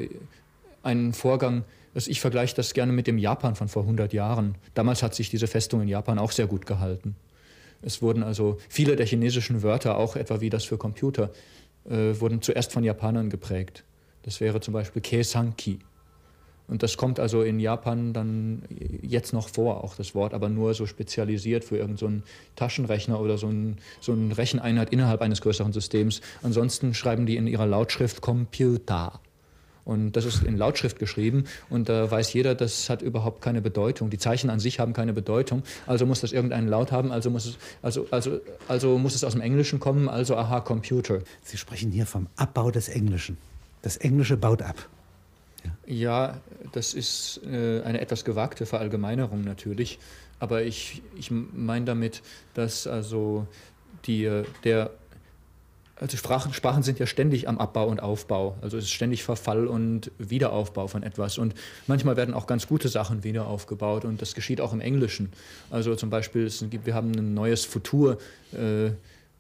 [0.84, 1.64] ein Vorgang,
[1.94, 4.56] also ich vergleiche das gerne mit dem Japan von vor 100 Jahren.
[4.74, 7.16] Damals hat sich diese Festung in Japan auch sehr gut gehalten.
[7.82, 11.32] Es wurden also viele der chinesischen Wörter, auch etwa wie das für Computer,
[11.90, 13.84] äh, wurden zuerst von Japanern geprägt.
[14.24, 15.80] Das wäre zum Beispiel Keisanki.
[16.68, 18.64] Und das kommt also in Japan dann
[19.02, 23.38] jetzt noch vor, auch das Wort, aber nur so spezialisiert für irgendeinen so Taschenrechner oder
[23.38, 26.22] so, ein, so eine Recheneinheit innerhalb eines größeren Systems.
[26.42, 29.20] Ansonsten schreiben die in ihrer Lautschrift Computer.
[29.86, 34.10] Und das ist in Lautschrift geschrieben und da weiß jeder, das hat überhaupt keine Bedeutung.
[34.10, 37.46] Die Zeichen an sich haben keine Bedeutung, also muss das irgendeinen Laut haben, also muss
[37.46, 41.20] es, also, also, also muss es aus dem Englischen kommen, also aha, Computer.
[41.44, 43.38] Sie sprechen hier vom Abbau des Englischen.
[43.84, 44.90] Das Englische baut ab.
[45.86, 50.00] Ja, das ist äh, eine etwas gewagte Verallgemeinerung natürlich,
[50.40, 52.22] aber ich, ich meine damit,
[52.54, 53.48] dass also
[54.06, 54.92] die, der,
[55.98, 59.68] also Sprachen, Sprachen sind ja ständig am Abbau und Aufbau, also es ist ständig Verfall
[59.68, 61.38] und Wiederaufbau von etwas.
[61.38, 61.54] Und
[61.88, 65.32] manchmal werden auch ganz gute Sachen wieder aufgebaut und das geschieht auch im Englischen.
[65.70, 68.18] Also zum Beispiel, es gibt, wir haben ein neues Futur,
[68.52, 68.92] äh,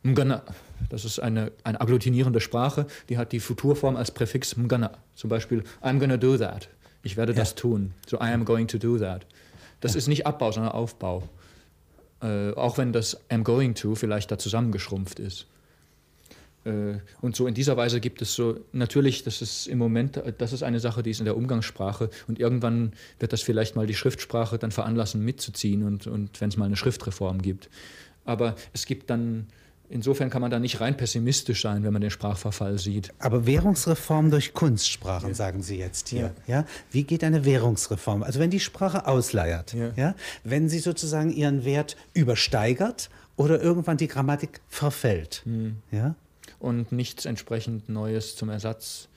[0.05, 0.43] Mgana,
[0.89, 4.91] das ist eine, eine agglutinierende Sprache, die hat die Futurform als Präfix Mgana.
[5.15, 6.69] Zum Beispiel, I'm gonna do that.
[7.01, 7.93] Ich werde das tun.
[8.07, 9.25] So, I am going to do that.
[9.81, 11.27] Das ist nicht Abbau, sondern Aufbau.
[12.21, 15.47] Äh, auch wenn das am going to vielleicht da zusammengeschrumpft ist.
[16.65, 20.53] Äh, und so in dieser Weise gibt es so, natürlich, das ist im Moment, das
[20.53, 23.95] ist eine Sache, die ist in der Umgangssprache und irgendwann wird das vielleicht mal die
[23.95, 27.69] Schriftsprache dann veranlassen mitzuziehen und, und wenn es mal eine Schriftreform gibt.
[28.23, 29.47] Aber es gibt dann,
[29.89, 33.13] insofern kann man da nicht rein pessimistisch sein, wenn man den Sprachverfall sieht.
[33.19, 36.33] Aber Währungsreform durch Kunstsprachen, sagen Sie jetzt hier.
[36.47, 36.65] Ja.
[36.91, 38.23] Wie geht eine Währungsreform?
[38.23, 39.91] Also wenn die Sprache ausleiert, Ja.
[39.95, 40.15] ja.
[40.43, 45.41] wenn sie sozusagen ihren Wert übersteigert oder irgendwann die Grammatik verfällt.
[45.45, 45.77] Hm.
[45.91, 46.15] Ja.
[46.59, 49.07] Und nichts entsprechend Neues zum Ersatz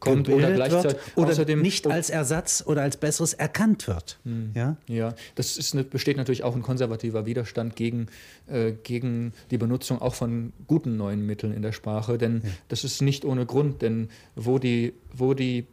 [0.00, 4.18] kommt oder gleichzeitig oder außerdem nicht als Ersatz oder als Besseres erkannt wird.
[4.24, 4.50] Hm.
[4.54, 4.76] Ja?
[4.86, 8.06] Ja, das ist eine, besteht natürlich auch ein konservativer Widerstand gegen,
[8.48, 13.02] äh, gegen die Benutzung auch von guten neuen Mitteln in der Sprache, denn das ist
[13.02, 15.66] nicht ohne Grund, denn wo die, wo die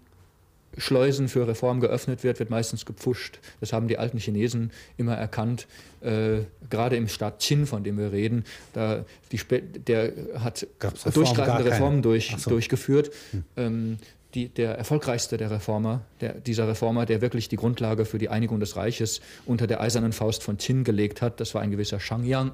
[0.77, 3.39] Schleusen für Reform geöffnet wird, wird meistens gepfuscht.
[3.59, 5.67] Das haben die alten Chinesen immer erkannt.
[6.01, 10.67] Äh, gerade im Staat Qin, von dem wir reden, da die, Spe- der hat?
[10.79, 11.65] Gar durchgreifende.
[11.71, 12.49] Reformen durch, so.
[12.49, 13.11] durchgeführt.
[13.57, 13.97] Ähm,
[14.33, 18.59] die, der erfolgreichste der Reformer, der, dieser Reformer, der wirklich die Grundlage für die Einigung
[18.59, 22.25] des Reiches unter der eisernen Faust von Qin gelegt hat, das war ein gewisser Shang
[22.25, 22.51] Yang.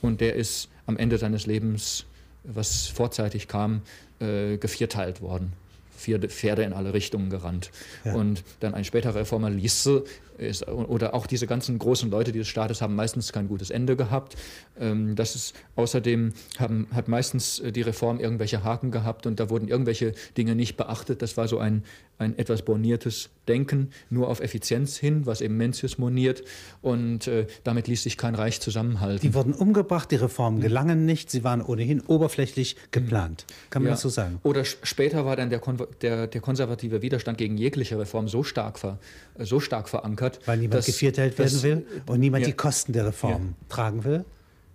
[0.00, 2.06] Und der ist am Ende seines Lebens,
[2.42, 3.82] was vorzeitig kam,
[4.18, 5.52] äh, gevierteilt worden.
[6.00, 7.70] Vier Pferde in alle Richtungen gerannt.
[8.04, 8.14] Ja.
[8.14, 10.00] Und dann ein späterer Reformer, Li Si,
[10.40, 14.36] ist, oder auch diese ganzen großen Leute dieses Staates haben meistens kein gutes Ende gehabt.
[14.78, 19.50] Ähm, das ist, außerdem haben, hat meistens äh, die Reform irgendwelche Haken gehabt und da
[19.50, 21.22] wurden irgendwelche Dinge nicht beachtet.
[21.22, 21.84] Das war so ein,
[22.18, 26.42] ein etwas borniertes Denken, nur auf Effizienz hin, was eben Mencius moniert.
[26.82, 29.20] Und äh, damit ließ sich kein Reich zusammenhalten.
[29.20, 33.46] Die wurden umgebracht, die Reformen gelangen nicht, sie waren ohnehin oberflächlich geplant.
[33.70, 33.94] Kann man Ja.
[33.94, 34.38] das so sagen?
[34.42, 35.60] Oder später war dann der,
[36.02, 38.98] der, der konservative Widerstand gegen jegliche Reform so stark, ver,
[39.38, 40.46] so stark verankert, hat.
[40.46, 42.48] Weil niemand dass- gevierteilt werden dass- will und niemand ja.
[42.50, 44.24] die Kosten der Reform tragen will.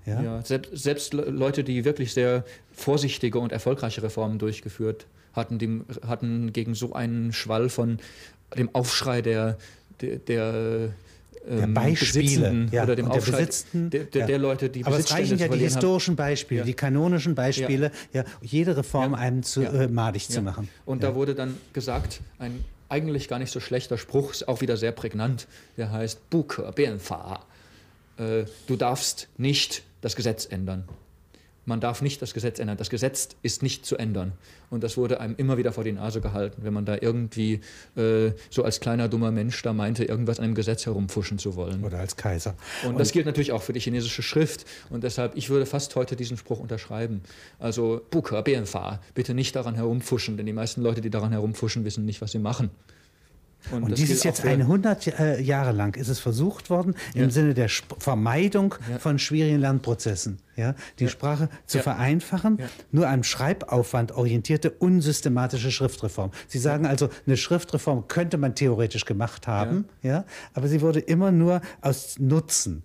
[0.06, 0.22] Ja?
[0.22, 5.82] Ja, selbst, selbst Le- Leute, die wirklich sehr vorsichtige und erfolgreiche Reformen durchgeführt hatten, die
[6.08, 8.00] hatten gegen so einen Schwall von
[8.58, 9.58] dem Aufschrei der,
[10.02, 10.90] der, der,
[11.50, 14.28] ähm, Beispiele, ja, oder dem der Aufschrei Besitzenden, der, der, ja.
[14.28, 15.62] der Leute, die Aber es reichen ja die verlieren haben.
[15.64, 16.66] historischen Beispiele, Ja.
[16.66, 18.24] die kanonischen Beispiele, ja.
[18.42, 19.18] jede Reform Ja.
[19.20, 19.72] einem zu, Ja.
[19.74, 20.42] äh, madig zu Ja.
[20.42, 20.70] machen.
[20.86, 21.10] Und ja.
[21.10, 22.64] da wurde dann gesagt, ein
[22.96, 27.42] eigentlich gar nicht so schlechter Spruch, ist auch wieder sehr prägnant, der heißt Buke, Bienfa.
[28.18, 30.88] Äh, Du darfst nicht das Gesetz ändern.
[31.66, 32.78] Man darf nicht das Gesetz ändern.
[32.78, 34.34] Das Gesetz ist nicht zu ändern.
[34.70, 37.62] Und das wurde einem immer wieder vor die Nase gehalten, wenn man da irgendwie
[37.96, 41.84] äh, so als kleiner dummer Mensch da meinte, irgendwas an einem Gesetz herumfuschen zu wollen.
[41.84, 42.56] Oder als Kaiser.
[42.88, 44.66] Und das gilt natürlich auch für die chinesische Schrift.
[44.90, 47.22] Und deshalb, ich würde fast heute diesen Spruch unterschreiben.
[47.60, 52.06] Also, Buka, Bienfa, bitte nicht daran herumfuschen, denn die meisten Leute, die daran herumfuschen, wissen
[52.06, 52.70] nicht, was sie machen.
[53.72, 56.96] Und dieses gilt auch jetzt für- eine 100 äh, Jahre lang ist es versucht worden,
[57.14, 57.30] im Ja.
[57.30, 59.00] Sinne der Sp Vermeidung Ja.
[59.00, 61.10] von schwierigen Lernprozessen, ja, die Ja.
[61.10, 62.60] Sprache zu vereinfachen,
[62.92, 66.32] nur am Schreibaufwand orientierte, unsystematische Schriftreform.
[66.48, 71.32] Sie sagen also, eine Schriftreform könnte man theoretisch gemacht haben, ja, aber sie wurde immer
[71.32, 72.84] nur aus Nutzen,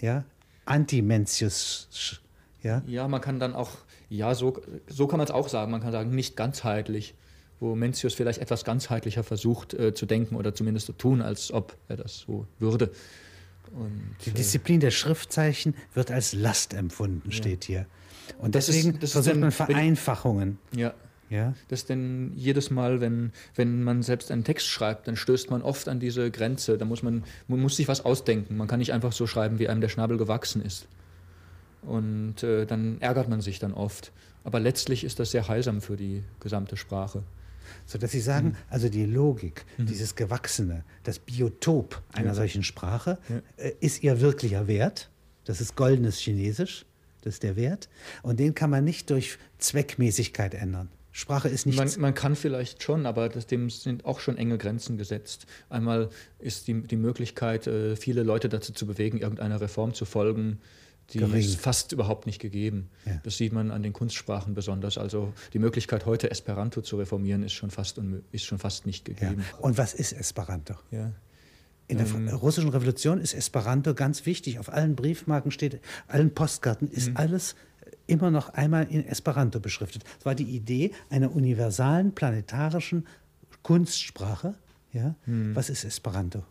[0.00, 0.24] ja,
[0.66, 2.20] anti-Mencius,
[2.62, 3.70] ja, Ja, man kann dann auch,
[4.08, 5.70] ja, so, so kann man es auch sagen.
[5.70, 7.14] Man kann sagen, nicht ganzheitlich,
[7.60, 11.76] wo Mencius vielleicht etwas ganzheitlicher versucht äh, zu denken oder zumindest zu tun, als ob
[11.88, 12.90] er das so würde.
[13.72, 17.86] Und, Die Disziplin der Schriftzeichen wird als Last empfunden, steht hier.
[18.38, 20.58] Und Das ist- deswegen das ist versucht dann- man Vereinfachungen.
[20.74, 20.92] ja,
[21.28, 25.62] Ja, Das denn jedes Mal, wenn, wenn man selbst einen Text schreibt, dann stößt man
[25.62, 26.76] oft an diese Grenze.
[26.76, 28.56] Da muss man, man muss sich was ausdenken.
[28.56, 30.88] Man kann nicht einfach so schreiben, wie einem der Schnabel gewachsen ist.
[31.82, 34.10] Und äh, dann ärgert man sich dann oft.
[34.42, 37.22] Aber letztlich ist das sehr heilsam für die gesamte Sprache.
[37.90, 38.56] So dass Sie sagen, Mhm.
[38.68, 43.18] also die Logik, dieses Gewachsene, das Biotop einer solchen Sprache
[43.56, 45.10] äh, ist ihr wirklicher Wert.
[45.44, 46.86] Das ist goldenes Chinesisch,
[47.22, 47.88] das ist der Wert.
[48.22, 50.88] Und den kann man nicht durch Zweckmäßigkeit ändern.
[51.12, 54.58] Sprache ist nicht Man, man kann vielleicht schon, aber das, dem sind auch schon enge
[54.58, 55.46] Grenzen gesetzt.
[55.68, 60.60] Einmal ist die, die Möglichkeit, äh, viele Leute dazu zu bewegen, irgendeiner Reform zu folgen,
[61.14, 61.34] die Gering.
[61.40, 62.90] ist fast überhaupt nicht gegeben.
[63.06, 63.20] Ja.
[63.22, 64.98] Das sieht man an den Kunstsprachen besonders.
[64.98, 68.00] Also die Möglichkeit, heute Esperanto zu reformieren, ist schon fast,
[68.32, 69.14] ist schon fast nicht Ja.
[69.14, 69.44] gegeben.
[69.60, 70.74] Und was ist Esperanto?
[70.90, 71.12] Ja.
[71.88, 72.28] In der Ähm.
[72.28, 74.58] russischen Revolution ist Esperanto ganz wichtig.
[74.60, 76.94] Auf allen Briefmarken steht, allen Postkarten Mhm.
[76.94, 77.56] ist alles
[78.06, 80.04] immer noch einmal in Esperanto beschriftet.
[80.18, 83.06] Es war die Idee einer universalen planetarischen
[83.62, 84.54] Kunstsprache.
[84.92, 85.14] Ja?
[85.26, 85.54] Mhm.
[85.54, 86.44] Was ist Esperanto?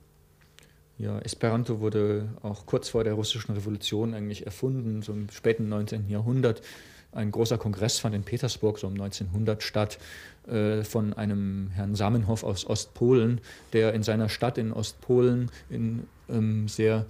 [0.99, 6.09] Ja, Esperanto wurde auch kurz vor der russischen Revolution eigentlich erfunden, so im späten 19.
[6.09, 6.61] Jahrhundert.
[7.13, 9.97] Ein großer Kongress fand in Petersburg so um 1900 statt
[10.47, 13.39] äh, von einem Herrn Samenhoff aus Ostpolen,
[13.71, 17.05] der in seiner Stadt in Ostpolen in ähm, sehr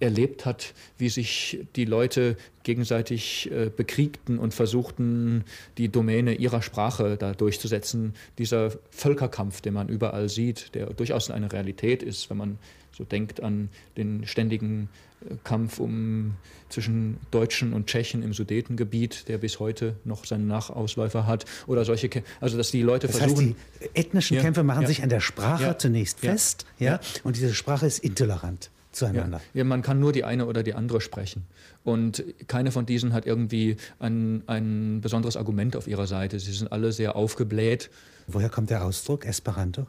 [0.00, 5.44] erlebt hat, wie sich die Leute gegenseitig äh, bekriegten und versuchten,
[5.78, 8.14] die Domäne ihrer Sprache da durchzusetzen.
[8.38, 12.58] Dieser Völkerkampf, den man überall sieht, der durchaus eine Realität ist, wenn man
[12.96, 14.88] so denkt an den ständigen
[15.28, 16.34] äh, Kampf um,
[16.68, 22.06] zwischen Deutschen und Tschechen im Sudetengebiet, der bis heute noch seinen Nachausläufer hat, oder solche,
[22.08, 24.88] Kä- also dass die Leute Das heißt, versuchen, die ethnischen Ja, Kämpfe machen ja.
[24.88, 26.64] sich an der Sprache Ja, zunächst fest.
[26.78, 27.00] Ja.
[27.24, 29.38] Und diese Sprache ist intolerant zueinander.
[29.54, 31.46] Ja, ja, man kann nur die eine oder die andere sprechen.
[31.84, 36.38] Und keine von diesen hat irgendwie ein, ein besonderes Argument auf ihrer Seite.
[36.38, 37.90] Sie sind alle sehr aufgebläht.
[38.26, 39.86] Woher kommt der Ausdruck Esperanto?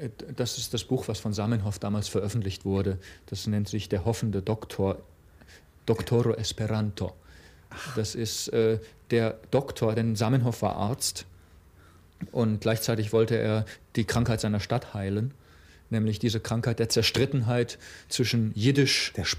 [0.00, 2.98] Äh, Das ist das Buch, was von Samenhoff damals veröffentlicht wurde.
[3.26, 4.98] Das nennt sich Der hoffende Doktor,
[5.86, 7.12] Doctoro Esperanto.
[7.96, 8.78] Das ist äh,
[9.10, 11.26] der Doktor, denn Samenhoff war Arzt
[12.30, 13.64] und gleichzeitig wollte er
[13.96, 15.32] die Krankheit seiner Stadt heilen,
[15.92, 17.78] nämlich diese Krankheit der Zerstrittenheit
[18.08, 19.30] zwischen Jiddisch, Der Polnisch,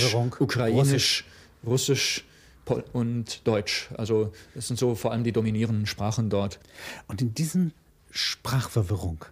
[0.00, 1.24] Sprachverwirrung, Ukrainisch,
[1.64, 2.24] Russisch,
[2.64, 3.88] Pol und Deutsch.
[3.96, 6.58] Also das sind so vor allem die dominierenden Sprachen dort.
[7.06, 7.72] Und in diesen
[8.10, 9.24] Sprachverwirrung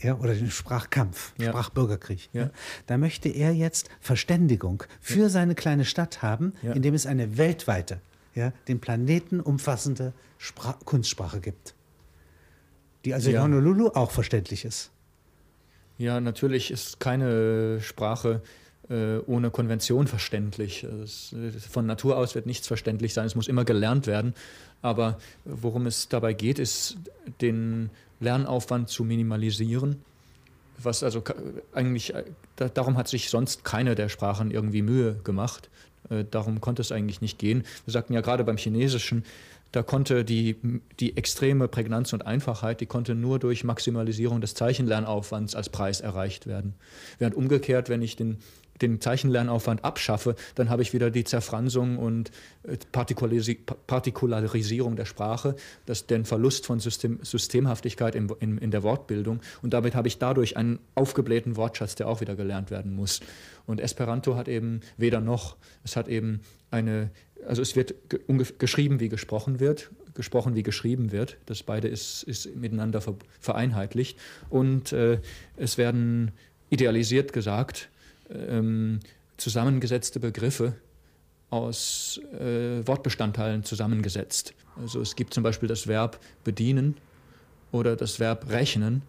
[0.00, 1.48] ja, oder den Sprachkampf, Ja.
[1.50, 2.42] Sprachbürgerkrieg, ja.
[2.44, 2.50] Ja.
[2.86, 6.72] da möchte er jetzt Verständigung für seine kleine Stadt haben, Ja.
[6.72, 8.00] indem es eine weltweite,
[8.34, 11.74] ja, den Planeten umfassende Spra Kunstsprache gibt.
[13.04, 13.42] Die also in Ja.
[13.42, 14.90] Honolulu auch verständlich ist.
[15.98, 18.42] Ja, natürlich ist keine Sprache
[18.88, 20.84] äh, ohne Konvention verständlich.
[20.84, 24.34] Es, äh, von Natur aus wird nichts verständlich sein, es muss immer gelernt werden.
[24.82, 26.98] Aber worum es dabei geht, ist,
[27.40, 30.02] den Lernaufwand zu minimalisieren
[30.82, 31.22] was also
[31.72, 32.24] eigentlich, äh,
[32.56, 35.70] da, darum hat sich sonst keine der Sprachen irgendwie Mühe gemacht.
[36.10, 37.64] Äh, darum konnte es eigentlich nicht gehen.
[37.84, 39.24] Wir sagten ja gerade beim Chinesischen,
[39.74, 40.56] da konnte die,
[41.00, 46.46] die extreme Prägnanz und Einfachheit, die konnte nur durch Maximalisierung des Zeichenlernaufwands als Preis erreicht
[46.46, 46.74] werden.
[47.18, 48.38] Während umgekehrt, wenn ich den
[48.82, 52.30] den Zeichenlernaufwand abschaffe, dann habe ich wieder die Zerfransung und
[52.64, 55.56] äh, Partikularisierung der Sprache,
[55.86, 59.40] das, den Verlust von System, Systemhaftigkeit in, in, in, der Wortbildung.
[59.62, 63.20] Und damit habe ich dadurch einen aufgeblähten Wortschatz, der auch wieder gelernt werden muss.
[63.66, 65.56] Und Esperanto hat eben weder noch.
[65.84, 67.10] Es hat eben eine,
[67.46, 67.94] also es wird
[68.58, 71.36] geschrieben, wie gesprochen wird, gesprochen, wie geschrieben wird.
[71.46, 73.02] Das beide ist, ist miteinander
[73.40, 74.18] vereinheitlicht.
[74.50, 75.20] Und äh,
[75.56, 76.32] es werden
[76.70, 77.88] idealisiert gesagt,
[78.30, 79.00] ähm,
[79.36, 80.74] zusammengesetzte Begriffe
[81.50, 84.54] aus äh, Wortbestandteilen zusammengesetzt.
[84.80, 86.96] Also es gibt zum Beispiel das Verb bedienen
[87.70, 89.02] oder das Verb rechnen.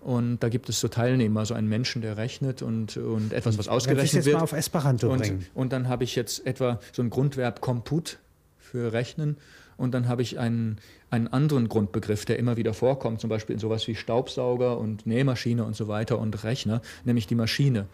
[0.00, 3.68] Und da gibt es so Teilnehmer, so einen Menschen, der rechnet und, und etwas, was
[3.68, 4.36] ausgerechnet jetzt wird.
[4.36, 5.46] Mal auf Esperanto und, bringen.
[5.54, 8.18] und dann habe ich jetzt etwa so ein Grundverb comput
[8.58, 9.36] für rechnen.
[9.76, 10.78] Und dann habe ich einen,
[11.10, 15.64] einen anderen Grundbegriff, der immer wieder vorkommt, zum Beispiel in sowas wie Staubsauger und Nähmaschine
[15.64, 17.86] und so weiter und Rechner, nämlich die Maschine.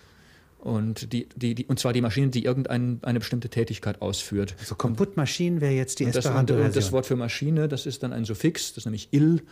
[0.64, 4.56] Und, die, die, die, und zwar die Maschine, die irgendeine eine bestimmte Tätigkeit ausführt.
[4.58, 8.24] Also Komputmaschinen wäre jetzt die und das, das Wort für Maschine, das ist dann ein
[8.24, 9.42] Suffix, das ist nämlich il.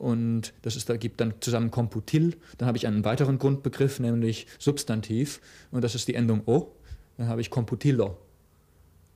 [0.00, 2.38] Und das ist, da gibt dann zusammen Komputil.
[2.56, 5.42] Dann habe ich einen weiteren Grundbegriff, nämlich Substantiv.
[5.70, 6.72] Und das ist die Endung o.
[7.18, 8.16] Dann habe ich Computilo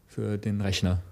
[0.07, 1.03] für den Rechner.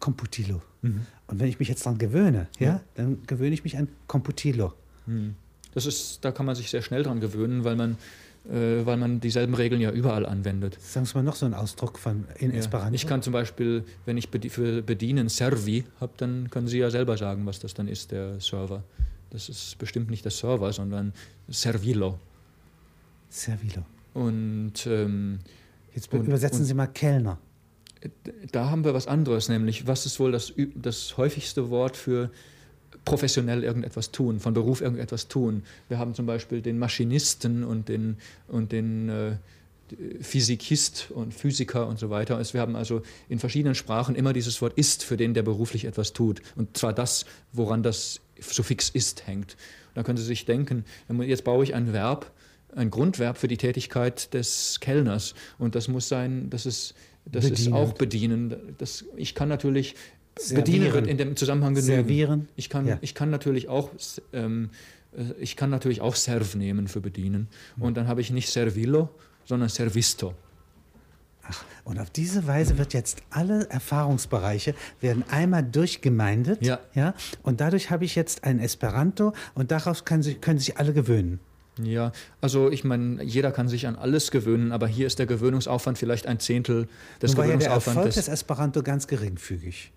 [0.00, 0.62] Computilo.
[0.80, 1.06] Mhm.
[1.28, 4.72] Und wenn ich mich jetzt daran gewöhne, ja, ja, dann gewöhne ich mich an Computilo.
[5.06, 5.36] Mhm.
[5.74, 7.96] Das ist, da kann man sich sehr schnell dran gewöhnen, weil man
[8.50, 10.76] äh, weil man dieselben Regeln ja überall anwendet.
[10.80, 12.58] Sagen Sie mal noch so einen Ausdruck von in ja.
[12.58, 12.94] Esperanto.
[12.94, 17.16] Ich kann zum Beispiel, wenn ich für bedienen Servi habe, dann können Sie ja selber
[17.16, 18.82] sagen, was das dann ist, der Server.
[19.30, 21.12] Das ist bestimmt nicht der Server, sondern
[21.48, 22.18] Servilo.
[23.30, 23.82] Servilo.
[24.12, 25.38] Und ähm,
[25.94, 27.38] jetzt und, übersetzen und, Sie mal Kellner.
[28.50, 32.30] Da haben wir was anderes, nämlich was ist wohl das, das häufigste Wort für
[33.04, 35.64] professionell irgendetwas tun, von Beruf irgendetwas tun.
[35.88, 38.16] Wir haben zum Beispiel den Maschinisten und den,
[38.48, 39.32] und den äh,
[40.20, 42.40] Physikist und Physiker und so weiter.
[42.52, 46.12] Wir haben also in verschiedenen Sprachen immer dieses Wort ist, für den der beruflich etwas
[46.12, 46.42] tut.
[46.56, 49.56] Und zwar das, woran das Suffix ist hängt.
[49.88, 50.84] Und da können Sie sich denken,
[51.20, 52.30] jetzt baue ich ein Verb,
[52.74, 55.34] ein Grundverb für die Tätigkeit des Kellners.
[55.58, 56.94] Und das muss sein, das ist,
[57.26, 58.74] das ist auch bedienen.
[58.78, 59.94] Das, ich kann natürlich
[60.54, 61.94] Bedienen wird in dem Zusammenhang genügen.
[61.94, 62.48] Servieren.
[62.56, 62.98] Ich kann, ja.
[63.00, 63.90] ich kann natürlich auch
[64.32, 64.70] ähm,
[65.16, 67.48] äh, ich kann natürlich auch Serv nehmen für bedienen.
[67.76, 67.82] Mhm.
[67.82, 69.10] Und dann habe ich nicht Servilo,
[69.44, 70.34] sondern Servisto.
[71.44, 76.64] Ach, und auf diese Weise wird jetzt alle Erfahrungsbereiche werden einmal durchgemeindet.
[76.64, 76.78] Ja.
[76.94, 80.92] ja und dadurch habe ich jetzt ein Esperanto und darauf können sich, können sich alle
[80.92, 81.40] gewöhnen.
[81.82, 85.96] Ja, also ich meine, jeder kann sich an alles gewöhnen, aber hier ist der Gewöhnungsaufwand
[85.98, 86.86] vielleicht ein Zehntel
[87.20, 87.86] des Nun Gewöhnungsaufwandes.
[87.86, 89.90] Ja der Erfolg des Esperanto ganz geringfügig.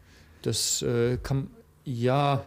[0.46, 1.48] Das äh, kann,
[1.84, 2.46] ja,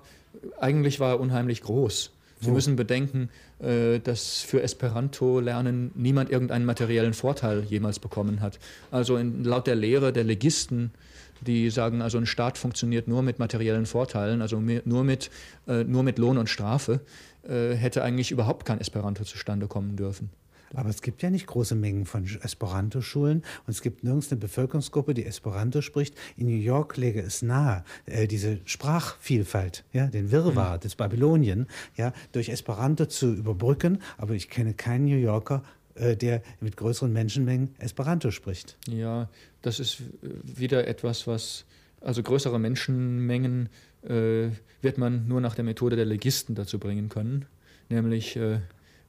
[0.61, 2.13] eigentlich war er unheimlich groß.
[2.41, 8.61] Sie müssen bedenken, äh, dass für Esperanto-Lernen niemand irgendeinen materiellen Vorteil jemals bekommen hat.
[8.93, 10.93] Also in, laut der Lehre der Legisten,
[11.41, 15.31] die sagen, also ein Staat funktioniert nur mit materiellen Vorteilen, also nur mit,
[15.67, 17.01] äh, nur mit Lohn und Strafe,
[17.49, 20.31] äh, hätte eigentlich überhaupt kein Esperanto zustande kommen dürfen.
[20.75, 25.15] Aber es gibt ja nicht große Mengen von Esperanto-Schulen und es gibt nirgends eine Bevölkerungsgruppe,
[25.15, 26.15] die Esperanto spricht.
[26.37, 30.81] In New York läge es nahe, äh, diese Sprachvielfalt, ja, den Wirrwarr mhm.
[30.81, 33.99] des Babylonien, ja, durch Esperanto zu überbrücken.
[34.17, 35.63] Aber ich kenne keinen New Yorker,
[35.95, 38.77] äh, der mit größeren Menschenmengen Esperanto spricht.
[38.89, 39.29] Ja,
[39.63, 41.65] das ist wieder etwas, was,
[42.01, 43.69] also größere Menschenmengen
[44.03, 44.51] äh,
[44.81, 47.47] wird man nur nach der Methode der Legisten dazu bringen können,
[47.89, 48.61] nämlich äh,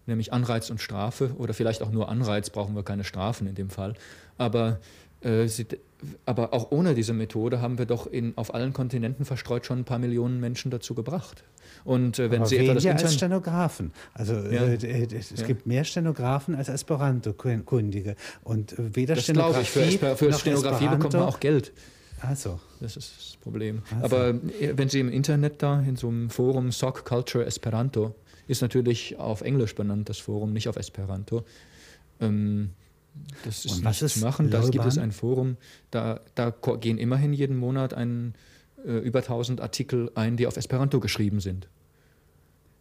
[0.09, 3.69] nämlich Anreiz und Strafe oder vielleicht auch nur Anreiz, brauchen wir keine Strafen in dem
[3.69, 3.93] Fall.
[4.37, 4.79] Aber,
[5.21, 5.65] äh, sie,
[6.25, 9.85] aber auch ohne diese Methode haben wir doch in, auf allen Kontinenten verstreut schon ein
[9.85, 11.43] paar Millionen Menschen dazu gebracht.
[11.85, 13.93] Und äh, wenn aber Sie etwa das Internet als Stenografen.
[14.13, 14.63] Also ja.
[14.65, 15.47] äh, es ja.
[15.47, 18.15] gibt mehr Stenografen als Esperanto-Kundige.
[18.43, 19.69] Und äh, weder das Stenografie ich.
[19.69, 21.71] Für, Esper für Stenografie Esperanto, bekommt man auch Geld.
[22.21, 22.59] Also.
[22.79, 23.81] Das ist das Problem.
[24.01, 24.15] Also.
[24.15, 28.15] Aber äh, wenn Sie im Internet da in so einem Forum Sock Culture Esperanto
[28.49, 31.43] ist natürlich auf Englisch benannt, das Forum, nicht auf Esperanto.
[32.19, 32.71] Ähm,
[33.45, 34.49] das ist was nicht zu machen.
[34.49, 35.57] Da gibt es ein Forum,
[35.91, 38.33] da, da gehen immerhin jeden Monat ein,
[38.85, 41.69] äh, über 1000 Artikel ein, die auf Esperanto geschrieben sind.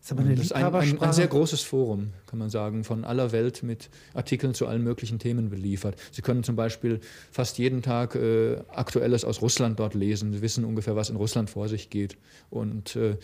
[0.01, 3.33] Das ist das ist ein, ein, ein, sehr großes Forum, kann man sagen, von aller
[3.33, 5.97] Welt mit Artikeln zu allen möglichen Themen beliefert.
[6.13, 10.33] Sie können zum Beispiel fast jeden Tag äh, Aktuelles aus Russland dort lesen.
[10.33, 12.17] Sie wissen ungefähr, was in Russland vor sich geht.
[12.49, 13.19] Und äh,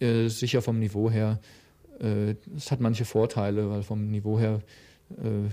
[0.00, 1.40] äh sicher vom Niveau her
[1.98, 4.60] es hat manche Vorteile, weil vom Niveau her,
[5.18, 5.48] äh,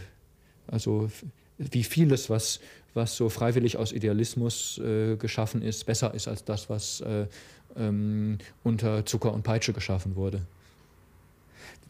[0.67, 1.09] also
[1.57, 2.59] wie vieles, was,
[2.93, 7.27] was so freiwillig aus Idealismus äh, geschaffen ist, besser ist als das, was äh,
[7.75, 10.41] ähm, unter Zucker und Peitsche geschaffen wurde.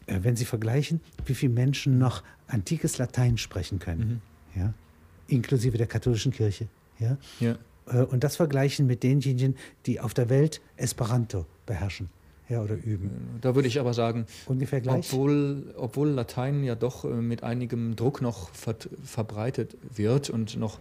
[0.06, 4.20] Äh, wenn Sie vergleichen, wie viele Menschen noch antikes Latein sprechen können,
[4.54, 4.60] mhm.
[4.60, 4.74] ja,
[5.28, 7.56] inklusive der katholischen Kirche, ja, ja.
[7.86, 12.10] Äh, und das vergleichen mit denjenigen, die auf der Welt Esperanto beherrschen
[12.52, 13.38] ja, oder üben.
[13.40, 15.10] Da würde ich aber sagen, ungefähr gleich.
[15.10, 20.78] Obwohl, obwohl Latein ja doch äh, mit einigem Druck noch ver verbreitet wird und noch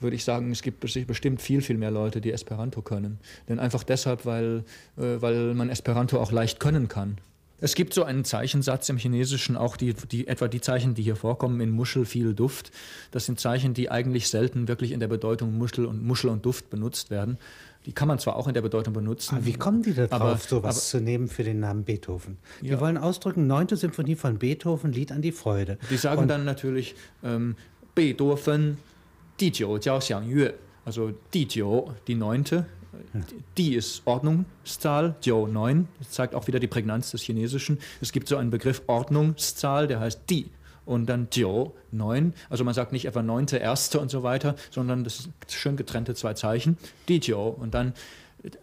[0.00, 3.20] würde ich sagen, es gibt bestimmt viel, viel mehr Leute, die Esperanto können.
[3.48, 4.64] Denn einfach deshalb, weil,
[4.98, 7.18] äh, weil man Esperanto auch leicht können kann.
[7.60, 11.16] Es gibt so einen Zeichensatz im Chinesischen, auch die, die, etwa die Zeichen, die hier
[11.16, 12.72] vorkommen, in Muschel viel Duft.
[13.12, 16.68] Das sind Zeichen, die eigentlich selten wirklich in der Bedeutung Muschel und, Muschel und Duft
[16.68, 17.38] benutzt werden.
[17.86, 19.36] Die kann man zwar auch in der Bedeutung benutzen.
[19.36, 22.38] Aber wie kommen die da drauf, sowas zu nehmen für den Namen Beethoven?
[22.62, 22.80] Die ja.
[22.80, 25.78] wollen ausdrücken, neunte Symphonie von Beethoven, Lied an die Freude.
[25.90, 27.56] Die sagen Und dann natürlich ähm,
[27.94, 28.78] Beethoven,
[29.40, 30.54] die Jiu Jiao Xiang Yue.
[30.86, 32.66] Also die Jiu, die neunte,
[33.56, 35.88] die ist Ordnungszahl, Jiu 9.
[35.98, 37.78] Das zeigt auch wieder die Prägnanz des Chinesischen.
[38.00, 40.50] Es gibt so einen Begriff Ordnungszahl, der heißt die
[40.86, 42.34] und dann Jiu, neun.
[42.50, 46.14] Also man sagt nicht etwa neunte, erste und so weiter, sondern das sind schön getrennte
[46.14, 46.76] zwei Zeichen.
[47.08, 47.94] Di Jiu und dann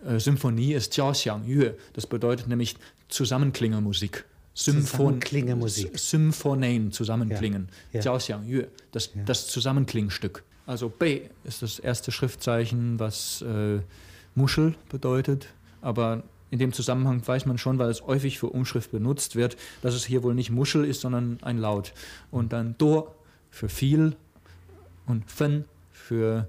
[0.06, 1.76] äh, Symphonie ist Jiao Xiang Yue.
[1.94, 2.76] Das bedeutet nämlich
[3.08, 4.26] Zusammenklingermusik.
[4.54, 5.98] Symphon Zusammenklingermusik.
[5.98, 7.70] Symphonen, zusammenklingen.
[7.94, 8.02] Ja.
[8.02, 9.24] Jiao Xiang Yue, das, ja.
[9.24, 10.44] das Zusammenklingstück.
[10.66, 13.80] Also B ist das erste Schriftzeichen, was äh,
[14.36, 15.48] Muschel bedeutet,
[15.82, 19.96] aber in dem Zusammenhang weiß man schon, weil es häufig für Umschrift benutzt wird, dass
[19.96, 21.94] es hier wohl nicht Muschel ist, sondern ein Laut.
[22.30, 23.08] Und dann Do
[23.50, 24.16] für viel
[25.08, 26.48] und Fen für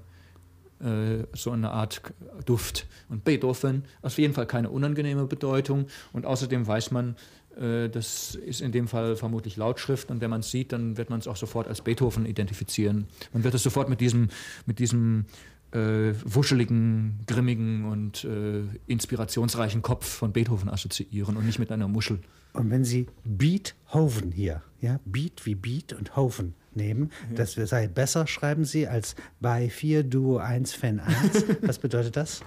[0.80, 2.03] äh, so eine Art
[2.44, 2.86] Duft.
[3.09, 5.86] Und Beethoven auf jeden Fall keine unangenehme Bedeutung.
[6.12, 7.16] Und außerdem weiß man,
[7.57, 10.11] äh, das ist in dem Fall vermutlich Lautschrift.
[10.11, 13.07] Und wenn man es sieht, dann wird man es auch sofort als Beethoven identifizieren.
[13.32, 14.28] Man wird es sofort mit diesem,
[14.66, 15.26] mit diesem
[15.72, 22.20] äh, wuscheligen, grimmigen und äh, inspirationsreichen Kopf von Beethoven assoziieren und nicht mit einer Muschel.
[22.52, 27.36] Und wenn Sie Beethoven hier, ja, Beat wie Beat und Hoven nehmen, ja.
[27.36, 31.44] das sei besser, schreiben Sie, als bei 4 Duo 1 Fan 1.
[31.62, 32.42] Was bedeutet das?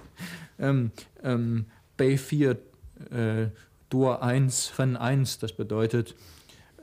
[0.58, 1.66] Ähm, ähm,
[1.96, 2.56] bei 4
[3.10, 3.46] äh,
[3.90, 6.14] Duo 1 Fan 1, das bedeutet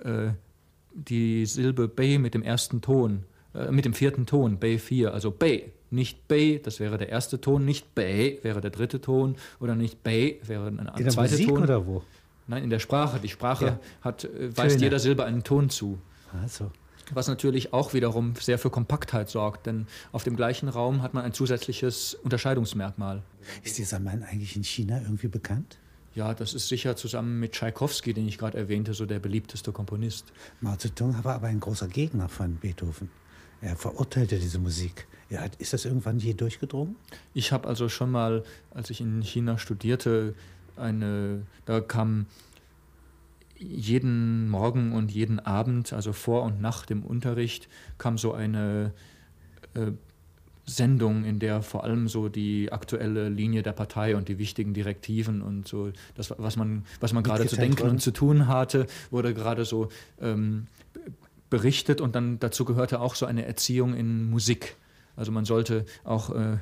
[0.03, 0.31] äh,
[0.93, 3.23] die Silbe B mit dem ersten Ton,
[3.55, 7.39] äh, mit dem vierten Ton, B 4, also B nicht Bei, das wäre der erste
[7.39, 10.97] Ton, nicht Bei wäre der dritte Ton oder nicht Bei wäre ein zweiter Ton.
[10.97, 11.63] In der Musik Ton.
[11.63, 12.03] oder wo?
[12.47, 13.19] Nein, in der Sprache.
[13.19, 13.79] Die Sprache ja.
[14.01, 15.99] hat, äh, weist jeder Silbe einen Ton zu.
[16.41, 16.71] Also.
[17.13, 21.23] Was natürlich auch wiederum sehr für Kompaktheit sorgt, denn auf dem gleichen Raum hat man
[21.23, 23.23] ein zusätzliches Unterscheidungsmerkmal.
[23.61, 25.77] Ist dieser Mann eigentlich in China irgendwie bekannt?
[26.15, 30.31] Ja, das ist sicher zusammen mit Tschaikowski, den ich gerade erwähnte, so der beliebteste Komponist.
[30.61, 33.09] Mao Zedong war aber ein großer Gegner von Beethoven.
[33.61, 35.07] Er verurteilte diese Musik.
[35.33, 36.95] Ja, ist das irgendwann je durchgedrungen?
[37.33, 40.35] Ich habe also schon mal, als ich in China studierte,
[40.75, 42.27] eine, da kam
[43.57, 47.67] jeden Morgen und jeden Abend, also vor und nach dem Unterricht,
[47.97, 48.93] kam so eine
[49.73, 49.93] äh,
[50.67, 55.41] Sendung, in der vor allem so die aktuelle Linie der Partei und die wichtigen Direktiven
[55.41, 59.33] und so das, was man, was man gerade zu denken und zu tun hatte, wurde
[59.33, 59.89] gerade so
[60.21, 60.67] ähm,
[61.49, 64.75] berichtet und dann dazu gehörte auch so eine Erziehung in Musik.
[65.15, 66.57] Also man sollte auch äh,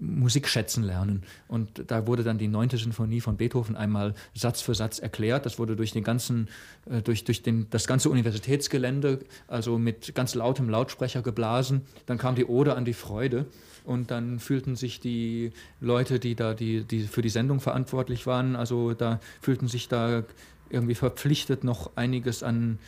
[0.00, 1.22] Musik schätzen lernen.
[1.46, 5.46] Und da wurde dann die neunte Sinfonie von Beethoven einmal Satz für Satz erklärt.
[5.46, 6.48] Das wurde durch den ganzen,
[6.90, 11.82] äh, durch, durch den, das ganze Universitätsgelände, also mit ganz lautem Lautsprecher geblasen.
[12.06, 13.46] Dann kam die Ode an die Freude.
[13.84, 18.54] Und dann fühlten sich die Leute, die da die, die für die Sendung verantwortlich waren,
[18.54, 20.24] also da fühlten sich da
[20.68, 22.78] irgendwie verpflichtet, noch einiges an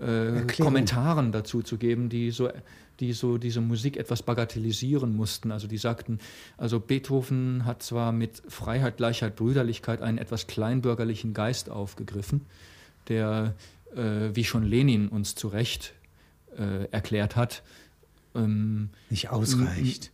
[0.00, 2.50] äh, Kommentaren dazu zu geben, die so,
[3.02, 5.50] die so diese Musik etwas bagatellisieren mussten.
[5.50, 6.20] Also die sagten,
[6.56, 12.42] also Beethoven hat zwar mit Freiheit, Gleichheit, Brüderlichkeit einen etwas kleinbürgerlichen Geist aufgegriffen,
[13.08, 13.54] der,
[13.96, 15.94] äh, wie schon Lenin uns zu Recht
[16.56, 17.64] äh, erklärt hat,
[18.36, 20.12] ähm, nicht ausreicht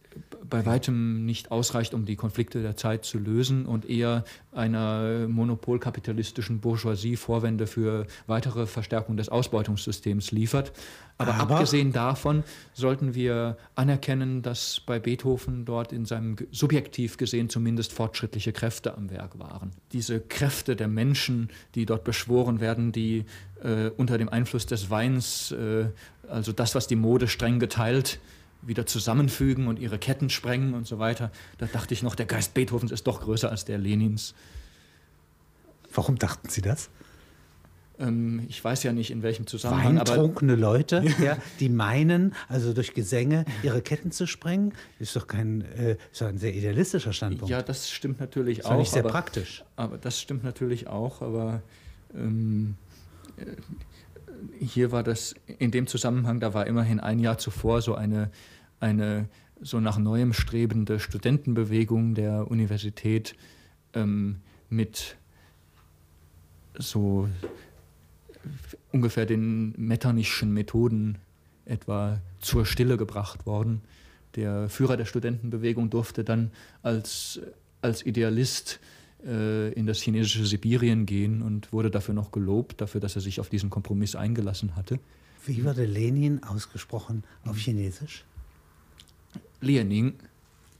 [0.48, 6.60] bei weitem nicht ausreicht, um die Konflikte der Zeit zu lösen und eher einer monopolkapitalistischen
[6.60, 10.72] Bourgeoisie Vorwände für weitere Verstärkung des Ausbeutungssystems liefert.
[11.18, 17.48] Aber, Aber, abgesehen davon sollten wir anerkennen, dass bei Beethoven dort in seinem subjektiv gesehen
[17.48, 19.72] zumindest fortschrittliche Kräfte am Werk waren.
[19.92, 23.24] Diese Kräfte der Menschen, die dort beschworen werden, die
[23.62, 25.86] äh, unter dem Einfluss des Weins, äh,
[26.28, 28.20] also das, was die Mode streng geteilt,
[28.62, 31.30] wieder zusammenfügen und ihre Ketten sprengen und so weiter.
[31.58, 34.34] Da dachte ich noch, der Geist Beethovens ist doch größer als der Lenins.
[35.92, 36.90] Warum dachten Sie das?
[37.98, 39.96] ähm, ich weiß ja nicht in welchem Zusammenhang.
[39.96, 45.62] Weintrunkene Leute, ja, die meinen, also durch Gesänge ihre Ketten zu sprengen, ist doch kein,
[45.76, 47.50] äh, ist doch ein sehr idealistischer Standpunkt.
[47.50, 48.78] Ja, das stimmt natürlich ist auch.
[48.78, 49.64] nicht sehr aber, praktisch.
[49.76, 51.62] Aber das stimmt natürlich auch, aber
[52.14, 52.76] ähm,
[53.36, 53.44] äh,
[54.58, 58.30] hier war das in dem Zusammenhang, da war immerhin ein Jahr zuvor so eine,
[58.80, 59.28] eine
[59.60, 63.34] so nach neuem strebende Studentenbewegung der Universität
[63.94, 64.36] ähm,
[64.68, 65.16] mit
[66.78, 67.28] so
[68.92, 71.18] ungefähr den metternischen Methoden
[71.64, 73.82] etwa zur Stille gebracht worden.
[74.36, 76.50] Der Führer der Studentenbewegung durfte dann
[76.82, 77.40] als,
[77.82, 78.80] als Idealist
[79.20, 83.48] in das chinesische Sibirien gehen und wurde dafür noch gelobt, dafür, dass er sich auf
[83.48, 85.00] diesen Kompromiss eingelassen hatte.
[85.44, 88.24] Wie wurde Lenin ausgesprochen auf Chinesisch?
[89.60, 90.14] Lenin.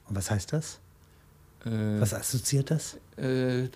[0.09, 0.79] Und was heißt das?
[1.65, 2.99] Äh, was assoziiert das?
[3.17, 3.69] Äh,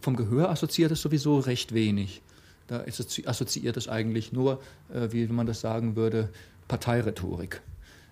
[0.00, 2.22] vom Gehör assoziiert es sowieso recht wenig.
[2.66, 2.84] Da
[3.24, 4.60] assoziiert es eigentlich nur,
[4.92, 6.28] äh, wie man das sagen würde,
[6.68, 7.62] Parteirhetorik.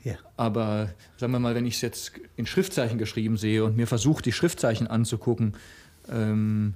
[0.07, 0.15] Ja.
[0.37, 4.23] Aber sagen wir mal, wenn ich es jetzt in Schriftzeichen geschrieben sehe und mir versuche,
[4.23, 5.55] die Schriftzeichen anzugucken,
[6.09, 6.75] ähm,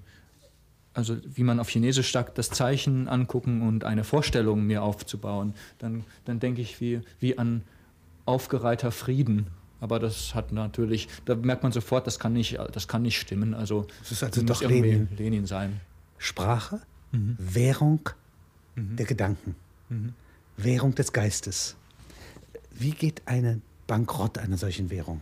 [0.95, 6.03] also wie man auf Chinesisch sagt, das Zeichen angucken und eine Vorstellung mir aufzubauen, dann,
[6.25, 7.63] dann denke ich wie, wie an
[8.27, 9.47] aufgereihter Frieden.
[9.81, 13.55] Aber das hat natürlich, da merkt man sofort, das kann nicht, das kann nicht stimmen.
[13.55, 15.09] Also, das ist also doch Lenin.
[15.17, 15.81] Lenin sein.
[16.19, 16.81] Sprache,
[17.13, 17.37] mhm.
[17.39, 18.11] Währung
[18.75, 18.97] mhm.
[18.97, 19.55] der Gedanken,
[19.89, 20.15] mhm.
[20.57, 21.77] Währung des Geistes.
[22.71, 25.21] Wie geht ein Bankrott einer solchen Währung?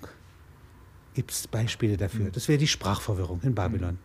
[1.14, 2.26] Gibt es Beispiele dafür?
[2.26, 2.32] Mhm.
[2.32, 3.98] Das wäre die Sprachverwirrung in Babylon.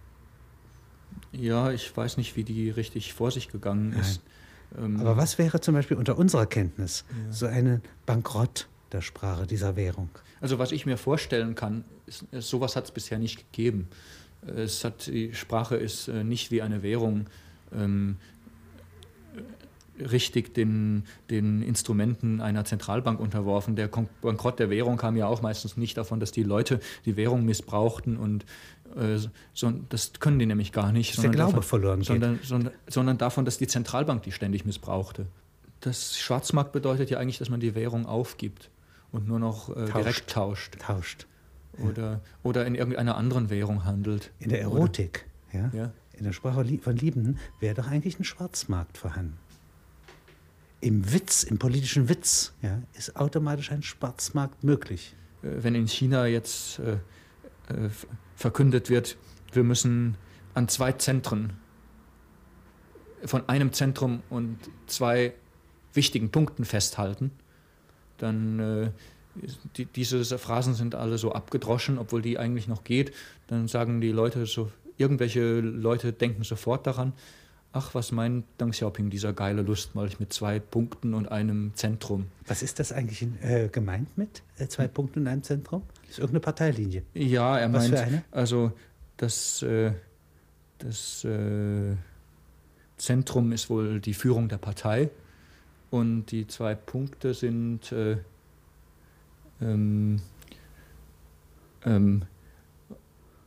[1.31, 4.21] Ja, ich weiß nicht, wie die richtig vor sich gegangen ist.
[4.77, 7.31] Ähm Aber was wäre zum Beispiel unter unserer Kenntnis ja.
[7.31, 10.09] so ein Bankrott der Sprache, dieser Währung?
[10.41, 13.89] Also was ich mir vorstellen kann, ist, sowas hat es bisher nicht gegeben.
[14.45, 17.27] Es hat, die Sprache ist äh, nicht wie eine Währung
[17.73, 18.17] ähm,
[19.99, 23.75] richtig den, den Instrumenten einer Zentralbank unterworfen.
[23.75, 23.87] Der
[24.21, 28.17] Bankrott der Währung kam ja auch meistens nicht davon, dass die Leute die Währung missbrauchten
[28.17, 28.45] und
[28.95, 29.17] äh,
[29.53, 31.15] so, das können die nämlich gar nicht.
[31.15, 32.07] Dass der Glaube davon, verloren geht.
[32.07, 35.27] Sondern, sondern, sondern davon, dass die Zentralbank die ständig missbrauchte.
[35.79, 38.69] Das Schwarzmarkt bedeutet ja eigentlich, dass man die Währung aufgibt
[39.11, 39.95] und nur noch äh, tauscht.
[39.95, 40.79] direkt tauscht.
[40.79, 41.27] Tauscht.
[41.79, 44.31] Oder, oder in irgendeiner anderen Währung handelt.
[44.37, 45.71] In der Erotik, ja?
[45.73, 45.91] ja?
[46.15, 49.39] In der Sprache von Liebenden wäre doch eigentlich ein Schwarzmarkt vorhanden
[50.83, 55.15] im Witz, im politischen Witz, ja, ist automatisch ein Schwarzmarkt möglich.
[55.41, 56.93] Äh, wenn in China jetzt äh,
[57.73, 57.89] äh,
[58.35, 59.17] verkündet wird,
[59.53, 60.17] wir müssen
[60.53, 61.53] an zwei Zentren,
[63.25, 65.33] von einem Zentrum und zwei
[65.93, 67.31] wichtigen Punkten festhalten,
[68.17, 68.91] dann äh,
[69.77, 73.13] die, diese Phrasen sind alle so abgedroschen, obwohl die eigentlich noch geht.
[73.47, 77.13] Dann sagen die Leute so, irgendwelche Leute denken sofort daran,
[77.73, 82.27] ach, was meint Deng Xiaoping, dieser geile Lustmolch mit zwei Punkten und einem Zentrum.
[82.45, 85.81] Was ist das eigentlich äh, gemeint mit äh, zwei Punkten und einem Zentrum?
[86.03, 87.03] Das ist irgendeine Parteilinie.
[87.15, 88.71] Ja, er was meint, also
[89.17, 89.91] das, äh,
[90.77, 91.95] das äh,
[92.97, 95.09] Zentrum ist wohl die Führung der Partei
[95.89, 98.17] und die zwei Punkte sind äh,
[99.61, 100.21] ähm,
[101.85, 102.23] ähm,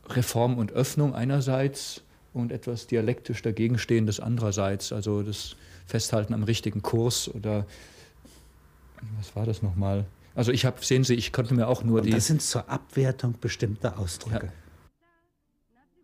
[0.09, 2.03] Reform und Öffnung einerseits
[2.41, 4.91] und etwas dialektisch dagegenstehendes andererseits.
[4.91, 7.65] Also das Festhalten am richtigen Kurs oder
[9.17, 10.05] was war das nochmal?
[10.35, 12.11] Also ich habe, sehen Sie, ich konnte mir auch nur und die.
[12.11, 14.47] Das sind zur Abwertung bestimmter Ausdrücke.
[14.47, 14.66] Ja.